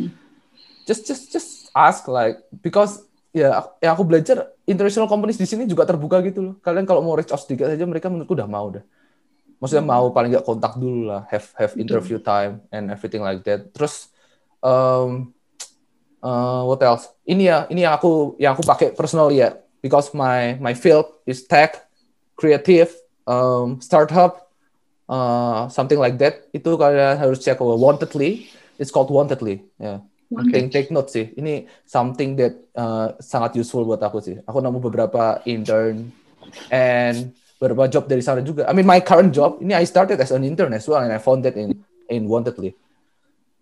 [0.89, 5.85] just just just ask like because ya yang aku belajar international companies di sini juga
[5.85, 6.53] terbuka gitu loh.
[6.65, 8.81] Kalian kalau mau reach out sedikit aja mereka menurutku udah mau deh.
[9.61, 13.69] Maksudnya mau paling nggak kontak dulu lah, have have interview time and everything like that.
[13.69, 14.09] Terus
[14.65, 15.29] um,
[16.25, 17.11] uh, what else?
[17.27, 21.45] Ini ya, ini yang aku yang aku pakai personally ya, because my my field is
[21.45, 21.85] tech,
[22.33, 22.89] creative,
[23.29, 24.48] um, startup,
[25.09, 26.45] uh, something like that.
[26.53, 28.47] Itu kalian harus cek Wantedly.
[28.77, 29.65] It's called Wantedly.
[29.81, 30.05] Ya.
[30.29, 31.33] Take, take note sih.
[31.33, 34.37] Ini something that uh, sangat useful buat aku sih.
[34.45, 36.13] Aku nemu beberapa intern
[36.69, 38.69] and beberapa job dari sana juga.
[38.69, 41.17] I mean my current job ini I started as an intern as well and I
[41.17, 41.81] found that in
[42.13, 42.77] in Wantedly.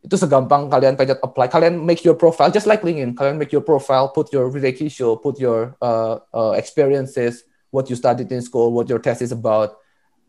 [0.04, 1.48] Itu segampang kalian pencet apply.
[1.48, 3.16] Kalian make your profile just like LinkedIn.
[3.16, 8.28] Kalian make your profile, put your requisito, put your uh, uh, experiences, what you studied
[8.28, 9.80] in school, what your test is about,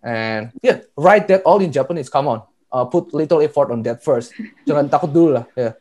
[0.03, 2.09] and yeah, write that all in Japanese.
[2.09, 2.41] Come on,
[2.71, 4.33] uh, put little effort on that first.
[4.65, 5.47] Jangan takut dulu lah.
[5.55, 5.75] Ya.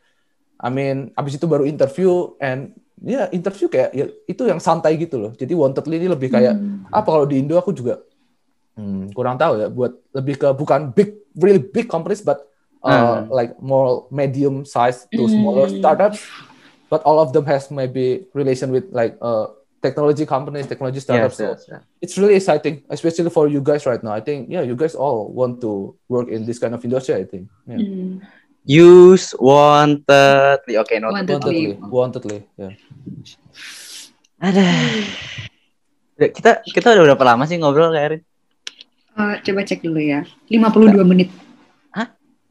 [0.58, 5.16] I mean, abis itu baru interview and ya interview kayak ya, itu yang santai gitu
[5.18, 5.30] loh.
[5.34, 6.82] Jadi Wantedly ini lebih kayak Hmm.
[6.90, 8.00] apa kalau di Indo aku juga
[8.74, 12.42] hmm, kurang tahu ya buat lebih ke bukan big really big companies but
[12.82, 13.30] uh, Hmm.
[13.30, 15.78] like more medium size to smaller Hmm.
[15.78, 16.22] startups
[16.88, 21.42] but all of them has maybe relation with like uh, technology companies technology startups Yes,
[21.42, 21.82] so yes, yes.
[22.02, 25.30] it's really exciting especially for you guys right now I think yeah you guys all
[25.30, 27.78] want to work in this kind of industry I think yeah.
[27.78, 28.22] Mm.
[28.68, 30.60] Use wanted.
[30.76, 31.24] Oke, noted.
[31.24, 31.40] Wanted.
[31.40, 32.76] wantedly wantedly yeah
[34.38, 34.66] Ada.
[36.18, 38.22] Kita kita udah berapa lama sih ngobrol Kak Erin?
[39.18, 40.22] Uh, coba cek dulu ya.
[40.46, 41.30] 52 menit.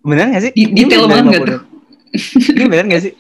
[0.08, 0.52] Beneran gak sih?
[0.56, 1.44] Di- Ini detail banget nggak
[2.16, 2.56] 50.
[2.56, 3.14] Ini beneran gak sih?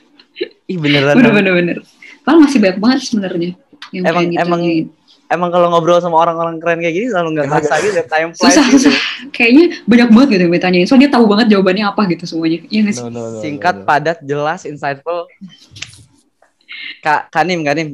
[0.72, 1.14] Ih beneran.
[1.20, 1.78] Bener bener bener.
[2.24, 3.52] Padahal masih banyak banget sebenarnya.
[3.96, 4.86] Yang Emang pengen emang ditanyain.
[5.28, 8.66] emang kalau ngobrol sama orang-orang keren kayak gini selalu nggak kerasa gitu time flies susah
[8.68, 8.78] gitu.
[8.88, 8.96] susah.
[9.30, 10.86] Kayaknya banyak banget gitu yang ditanyain.
[10.88, 12.60] Soalnya dia tahu banget jawabannya apa gitu semuanya.
[12.68, 13.04] Iya sih?
[13.04, 13.88] no, no, no, Singkat, no, no.
[13.88, 15.28] padat, jelas, insightful.
[17.04, 17.90] Kak Kanim, Kanim,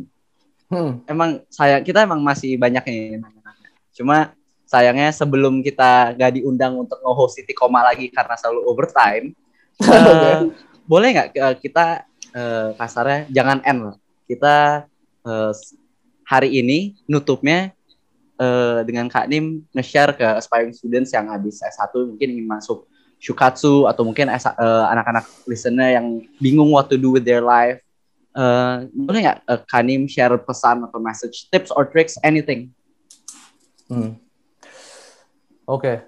[0.74, 1.06] Hmm.
[1.06, 3.70] emang saya kita emang masih banyak nih nanya-nanya.
[3.94, 4.34] Cuma
[4.66, 9.38] sayangnya sebelum kita gak diundang untuk nge-host City Koma lagi karena selalu overtime,
[9.86, 10.50] eh,
[10.90, 13.96] boleh nggak eh, kita eh, kasarnya jangan end lah.
[14.26, 14.56] Kita
[15.22, 15.52] eh,
[16.28, 17.72] hari ini nutupnya
[18.40, 22.88] eh, dengan Kak Nim nge-share ke aspiring students yang habis S1 mungkin ingin masuk
[23.24, 27.80] Shukatsu atau mungkin eh, anak-anak listener yang bingung what to do with their life.
[28.36, 32.76] Eh, boleh nggak eh, Kak Nim share pesan atau message, tips or tricks, anything?
[33.88, 34.20] Hmm.
[35.64, 36.04] Oke.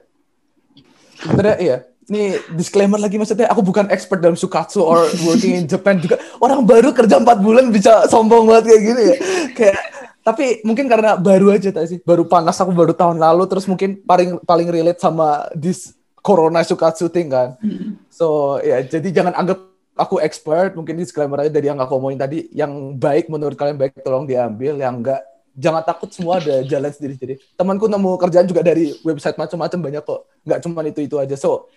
[1.23, 1.77] Sebenarnya iya.
[2.05, 6.21] Ini disclaimer lagi maksudnya aku bukan expert dalam Sukatsu or working in Japan juga.
[6.37, 9.15] Orang baru kerja 4 bulan bisa sombong banget kayak gini ya.
[9.57, 9.77] Kayak
[10.25, 12.01] tapi mungkin karena baru aja tak sih.
[12.01, 15.93] Baru panas aku baru tahun lalu terus mungkin paling paling relate sama this
[16.25, 17.53] corona Sukatsu thing kan.
[17.61, 18.01] Mm.
[18.09, 19.61] So ya jadi jangan anggap
[19.93, 24.01] aku expert, mungkin disclaimer aja dari yang aku omongin tadi, yang baik menurut kalian baik
[24.01, 25.21] tolong diambil, yang enggak
[25.55, 27.39] jangan takut semua ada jalan sendiri-sendiri.
[27.53, 31.37] Temanku nemu kerjaan juga dari website macam-macam banyak kok, nggak cuma itu itu aja.
[31.37, 31.69] So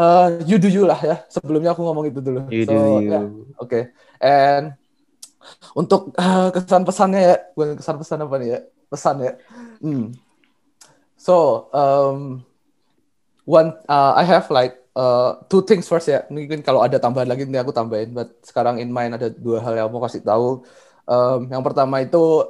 [0.00, 1.16] uh, you do you lah ya.
[1.28, 2.48] Sebelumnya aku ngomong itu dulu.
[2.48, 3.12] You so, do you.
[3.12, 3.20] ya,
[3.60, 3.92] Oke.
[4.18, 4.74] And
[5.74, 8.60] untuk uh, kesan pesannya ya, bukan kesan pesan apa nih ya?
[8.86, 9.32] Pesan ya.
[9.82, 10.14] Hmm.
[11.16, 12.46] So, um,
[13.48, 16.24] one uh, I have like uh, two things first ya.
[16.32, 18.16] Mungkin kalau ada tambahan lagi nanti aku tambahin.
[18.16, 20.64] But sekarang in mind ada dua hal yang mau kasih tahu.
[21.06, 22.42] Um, yang pertama itu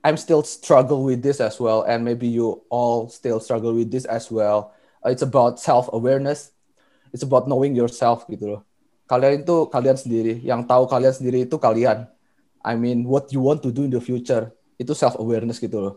[0.00, 4.08] I'm still struggle with this as well, and maybe you all still struggle with this
[4.08, 4.72] as well.
[5.04, 6.56] Uh, it's about self awareness.
[7.12, 8.62] It's about knowing yourself gitu loh.
[9.04, 10.40] Kalian itu kalian sendiri.
[10.40, 12.08] Yang tahu kalian sendiri itu kalian.
[12.60, 15.94] I mean, what you want to do in the future itu self awareness gitu loh.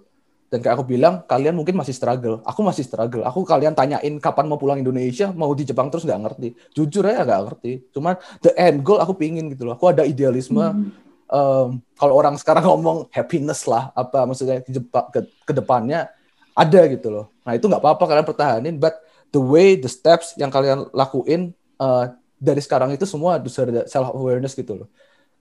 [0.47, 2.45] Dan kayak aku bilang, kalian mungkin masih struggle.
[2.45, 3.25] Aku masih struggle.
[3.25, 6.49] Aku kalian tanyain kapan mau pulang Indonesia, mau di Jepang terus nggak ngerti.
[6.77, 7.71] Jujur aja nggak ngerti.
[7.89, 8.13] Cuman
[8.45, 9.73] the end goal aku pingin gitu loh.
[9.73, 10.61] Aku ada idealisme.
[10.61, 10.93] Hmm.
[11.33, 16.05] um, kalau orang sekarang ngomong happiness lah apa maksudnya ke, ke, ke depannya
[16.53, 19.01] ada gitu loh nah itu nggak apa-apa kalian pertahanin but
[19.33, 21.51] the way the steps yang kalian lakuin
[21.81, 24.87] uh, dari sekarang itu semua harus ada self awareness gitu loh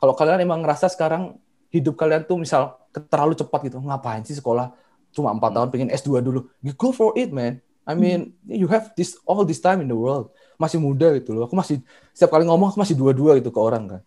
[0.03, 1.38] kalau kalian emang ngerasa sekarang
[1.70, 2.74] hidup kalian tuh misal
[3.07, 4.74] terlalu cepat gitu ngapain sih sekolah?
[5.14, 6.50] Cuma empat tahun pengen S2 dulu.
[6.59, 7.62] You go for it man.
[7.86, 10.34] I mean you have this all this time in the world.
[10.59, 11.46] Masih muda gitu loh.
[11.46, 14.03] Aku masih setiap kali ngomong aku masih dua-dua gitu ke orang kan.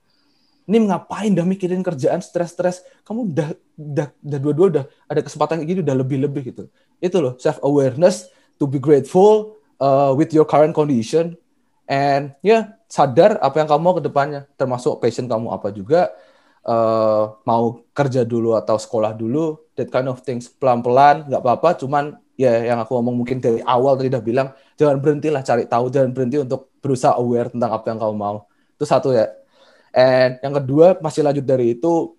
[0.68, 2.84] Ini ngapain udah mikirin kerjaan stres-stres?
[3.08, 6.68] Kamu udah udah udah dua-dua udah ada kesempatan kayak gini udah lebih-lebih gitu.
[7.00, 8.28] Itu loh self awareness
[8.60, 11.40] to be grateful uh, with your current condition.
[11.88, 12.62] And ya yeah,
[12.96, 14.48] sadar apa yang kamu mau ke depannya.
[14.56, 16.16] Termasuk passion kamu apa juga
[16.64, 20.48] uh, mau kerja dulu atau sekolah dulu that kind of things.
[20.48, 21.76] Pelan-pelan nggak apa-apa.
[21.76, 24.48] Cuman ya yang aku ngomong mungkin dari awal tadi udah bilang
[24.80, 28.38] jangan berhentilah cari tahu jangan berhenti untuk berusaha aware tentang apa yang kamu mau.
[28.80, 29.28] Itu satu ya.
[29.92, 32.16] And yang kedua masih lanjut dari itu,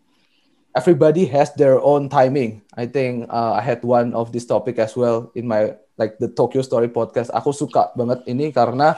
[0.76, 2.64] everybody has their own timing.
[2.72, 6.28] I think uh, I had one of this topic as well in my like the
[6.32, 7.32] Tokyo Story podcast.
[7.32, 8.96] Aku suka banget ini karena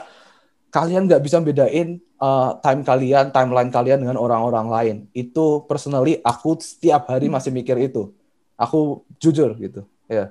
[0.69, 4.95] kalian nggak bisa bedain uh, time kalian, timeline kalian dengan orang-orang lain.
[5.13, 8.13] Itu personally aku setiap hari masih mikir itu.
[8.59, 10.15] Aku jujur gitu, ya.
[10.15, 10.27] Yeah.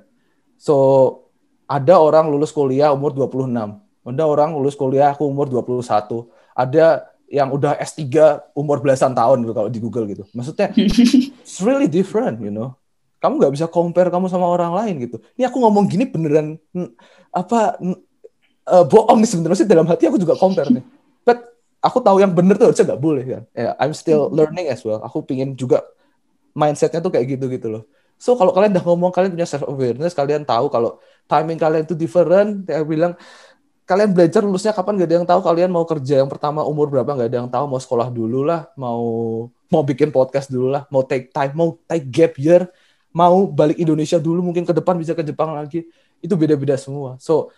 [0.59, 0.75] So
[1.69, 3.49] ada orang lulus kuliah umur 26.
[4.05, 6.25] Ada orang lulus kuliah aku umur 21.
[6.57, 8.09] Ada yang udah S3
[8.57, 10.25] umur belasan tahun gitu kalau di Google gitu.
[10.33, 10.73] Maksudnya
[11.45, 12.73] it's really different, you know.
[13.21, 15.17] Kamu nggak bisa compare kamu sama orang lain gitu.
[15.37, 16.57] Ini aku ngomong gini beneran
[17.29, 17.77] apa
[18.69, 20.85] uh, bohong nih sebenarnya sih dalam hati aku juga compare nih.
[21.25, 21.49] But
[21.81, 23.43] aku tahu yang bener tuh harusnya nggak boleh kan.
[23.57, 25.01] Yeah, I'm still learning as well.
[25.01, 25.81] Aku pingin juga
[26.53, 27.83] mindsetnya tuh kayak gitu gitu loh.
[28.19, 31.95] So kalau kalian udah ngomong kalian punya self awareness, kalian tahu kalau timing kalian itu
[31.95, 32.67] different.
[32.67, 33.15] Saya bilang
[33.89, 37.09] kalian belajar lulusnya kapan gak ada yang tahu kalian mau kerja yang pertama umur berapa
[37.09, 39.01] gak ada yang tahu mau sekolah dulu lah mau
[39.65, 42.69] mau bikin podcast dulu lah mau take time mau take gap year
[43.09, 45.89] mau balik Indonesia dulu mungkin ke depan bisa ke Jepang lagi
[46.21, 47.49] itu beda-beda semua so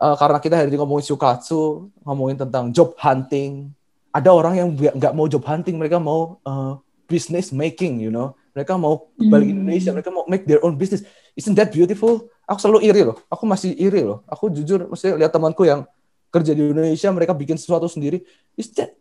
[0.00, 3.70] uh, karena kita hari ini ngomongin sukatsu ngomongin tentang job hunting
[4.10, 8.74] ada orang yang nggak mau job hunting mereka mau uh, business making you know mereka
[8.74, 9.54] mau balik hmm.
[9.62, 11.06] Indonesia mereka mau make their own business
[11.38, 13.16] isn't that beautiful aku selalu iri loh.
[13.30, 14.26] Aku masih iri loh.
[14.26, 15.86] Aku jujur mesti lihat temanku yang
[16.34, 18.26] kerja di Indonesia, mereka bikin sesuatu sendiri.
[18.58, 18.98] Is that,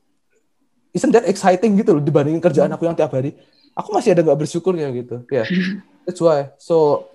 [0.93, 3.33] isn't that exciting gitu loh dibandingin kerjaan aku yang tiap hari.
[3.73, 5.25] Aku masih ada nggak bersyukurnya gitu.
[5.33, 5.81] Ya, yeah.
[6.05, 6.53] that's why.
[6.61, 7.09] So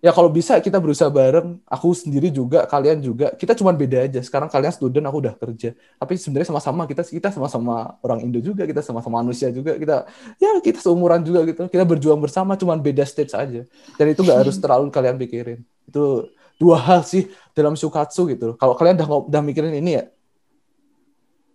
[0.00, 1.60] ya kalau bisa kita berusaha bareng.
[1.68, 3.32] Aku sendiri juga kalian juga.
[3.36, 4.20] Kita cuma beda aja.
[4.24, 5.76] Sekarang kalian student aku udah kerja.
[5.76, 9.76] Tapi sebenarnya sama-sama kita kita sama-sama orang Indo juga kita sama-sama manusia juga.
[9.76, 10.08] Kita
[10.40, 11.68] ya kita seumuran juga gitu.
[11.68, 13.62] Kita berjuang bersama cuma beda stage aja.
[13.94, 15.60] Dan itu nggak harus terlalu kalian pikirin.
[15.84, 18.56] Itu dua hal sih dalam sukatsu gitu.
[18.56, 20.04] Kalau kalian udah udah mikirin ini ya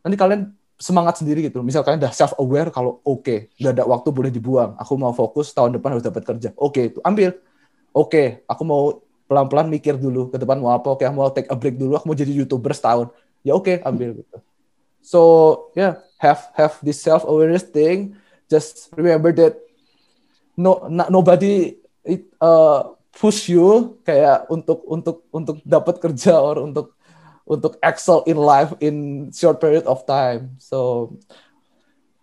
[0.06, 1.66] nanti kalian semangat sendiri gitu.
[1.66, 4.78] Misal kalian udah self aware kalau oke okay, udah ada waktu boleh dibuang.
[4.78, 6.54] Aku mau fokus tahun depan harus dapat kerja.
[6.54, 7.34] Oke okay, itu ambil
[7.96, 11.48] oke, okay, aku mau pelan-pelan mikir dulu ke depan mau apa, oke, okay, mau take
[11.48, 13.08] a break dulu, aku mau jadi youtuber setahun,
[13.42, 14.38] ya oke, okay, ambil gitu.
[15.06, 15.22] So
[15.78, 18.18] yeah, have have this self awareness thing.
[18.50, 19.62] Just remember that
[20.58, 26.98] no not, nobody it, uh, push you kayak untuk untuk untuk dapat kerja or untuk
[27.46, 30.58] untuk excel in life in short period of time.
[30.58, 31.14] So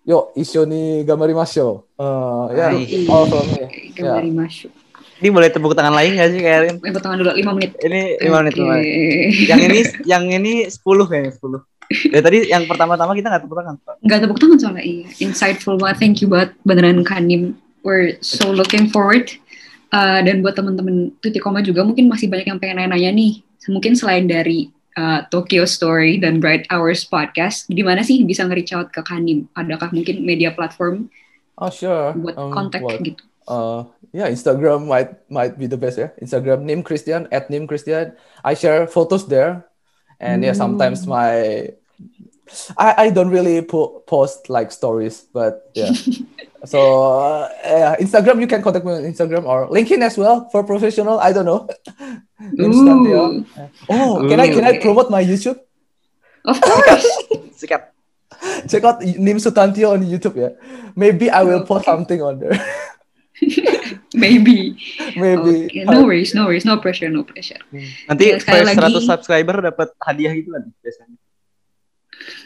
[0.03, 1.87] yo, ishoni gamarimasho.
[1.95, 2.75] Uh, yeah,
[3.07, 3.95] all from me.
[3.95, 4.82] Gamarimasho.
[5.23, 6.83] Ini boleh tepuk tangan lagi gak sih Karin?
[6.83, 7.71] Tepuk tangan dulu 5 menit.
[7.79, 8.87] Ini 5 menit, 5 menit.
[9.47, 9.79] Yang ini
[10.11, 12.11] yang ini 10 kayaknya 10.
[12.11, 13.79] Dari tadi yang pertama-tama kita gak tepuk tangan.
[14.03, 15.07] Gak tepuk tangan soalnya iya.
[15.23, 16.03] Insightful banget.
[16.03, 17.55] Thank you banget beneran Kanim.
[17.87, 19.31] We're so looking forward.
[19.95, 23.33] Uh, dan buat teman-teman Koma juga mungkin masih banyak yang pengen nanya-nanya nih.
[23.71, 28.75] Mungkin selain dari uh, Tokyo Story dan Bright Hours Podcast, di mana sih bisa nge-reach
[28.75, 29.47] out ke Kanim?
[29.55, 31.07] Adakah mungkin media platform?
[31.63, 32.11] Oh sure.
[32.19, 35.99] Buat um, kontak gitu uh, yeah, Instagram might might be the best.
[35.99, 38.17] Yeah, Instagram name Christian at name Christian.
[38.45, 39.67] I share photos there,
[40.21, 40.47] and mm.
[40.47, 41.09] yeah, sometimes mm.
[41.09, 41.33] my
[42.77, 45.93] I, I don't really po- post like stories, but yeah.
[46.65, 46.79] so
[47.21, 51.19] uh, yeah, Instagram you can contact me on Instagram or LinkedIn as well for professional.
[51.19, 51.69] I don't know.
[53.89, 55.59] oh, can I can I promote my YouTube?
[56.45, 57.07] Of course.
[58.69, 60.51] Check out Nim Sutantio on YouTube ya.
[60.99, 62.59] Maybe I will post something on there.
[64.15, 64.77] Maybe.
[65.17, 65.67] Maybe.
[65.67, 65.85] Okay.
[65.85, 67.61] No worries, no worries, no pressure, no pressure.
[67.73, 67.89] Hmm.
[68.13, 71.17] Nanti ya, first lagi, 100 subscriber dapat hadiah gitu kan biasanya.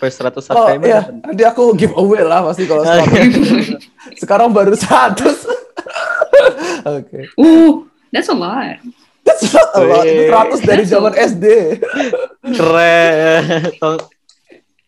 [0.00, 0.86] First 100 subscriber.
[0.86, 1.00] Oh, iya.
[1.10, 2.86] Nanti aku give away lah pasti kalau
[4.22, 4.86] Sekarang baru 100.
[4.86, 5.52] Oke.
[6.86, 7.24] okay.
[7.36, 7.84] Uh,
[8.14, 8.78] that's a lot.
[9.26, 10.04] That's not a lot.
[10.06, 11.46] Itu 100 dari zaman SD.
[12.54, 13.42] Keren.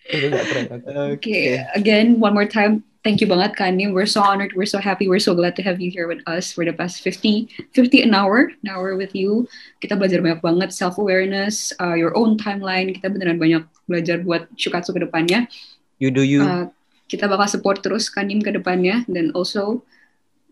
[0.09, 1.61] Oke, okay.
[1.77, 3.93] again, one more time thank you banget Kanim.
[3.95, 4.55] We're so honored.
[4.55, 5.09] We're so happy.
[5.09, 8.15] We're so glad to have you here with us for the past 50, 50 an
[8.15, 9.47] hour, an hour with you.
[9.83, 12.95] Kita belajar banyak banget self-awareness, uh, your own timeline.
[12.95, 15.47] Kita beneran banyak belajar buat Shukatsu ke depannya.
[15.99, 16.43] You do you.
[16.43, 16.67] Uh,
[17.09, 19.07] kita bakal support terus Kanim ke depannya.
[19.09, 19.83] Dan also,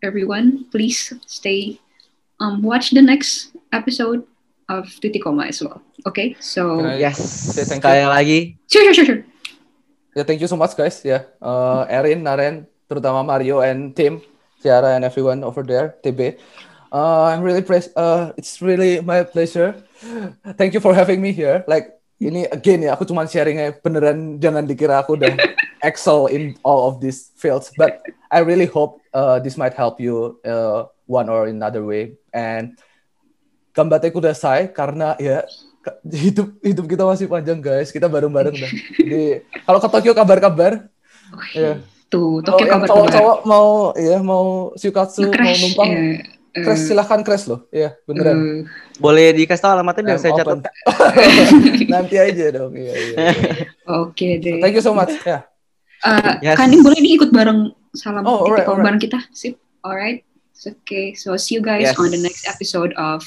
[0.01, 1.79] everyone, please stay,
[2.41, 4.25] um, watch the next episode
[4.69, 5.83] of Titik Koma as well.
[6.07, 7.19] Okay, so yes.
[7.55, 8.39] Sekali lagi.
[8.71, 9.23] sure, sure, sure, sure.
[10.17, 11.05] Yeah, thank you so much, guys.
[11.05, 14.25] Yeah, uh, Erin, Naren, terutama Mario and Tim,
[14.65, 16.41] Ciara, and everyone over there, TB.
[16.89, 19.77] Uh, I'm really pres- uh, it's really my pleasure.
[20.57, 21.69] Thank you for having me here.
[21.69, 25.37] Like ini again ya, aku cuma sharingnya beneran jangan dikira aku udah
[25.85, 28.01] excel in all of these fields, but
[28.33, 32.17] I really hope uh, this might help you uh, one or another way.
[32.33, 32.81] And
[33.77, 35.45] gambatnya kudasai karena ya
[36.05, 38.71] hidup hidup kita masih panjang guys, kita bareng-bareng dah.
[38.97, 39.25] Jadi
[39.63, 40.73] kalau ke Tokyo kabar-kabar,
[41.29, 41.55] Oke.
[41.55, 41.73] Iya.
[42.07, 46.01] Tuh, kalau Tokyo yang kabar cowok-cowok mau ya mau shukatsu, mau numpang, ya,
[46.55, 48.37] eh, crash silahkan crash loh, ya beneran.
[48.37, 48.61] eh,
[48.97, 50.59] Boleh dikasih tahu alamatnya biar I'm saya open.
[50.63, 50.73] catat.
[51.95, 52.73] Nanti aja dong.
[52.73, 53.31] Iya, iya, iya.
[54.01, 54.63] Oke deh.
[54.63, 55.13] Thank you so much.
[55.23, 55.45] Ya.
[56.01, 56.57] Uh, Yes.
[56.79, 58.85] Boleh nih ikut bareng salam Oh, koma alright.
[58.87, 59.19] bareng kita.
[59.33, 59.59] Sip.
[59.81, 60.23] Alright.
[60.57, 61.99] Okay, so see you guys Yes.
[61.99, 63.23] on the next episode of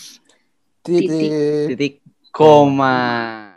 [0.81, 1.29] Titik.
[1.69, 1.93] Titik
[2.31, 3.48] koma.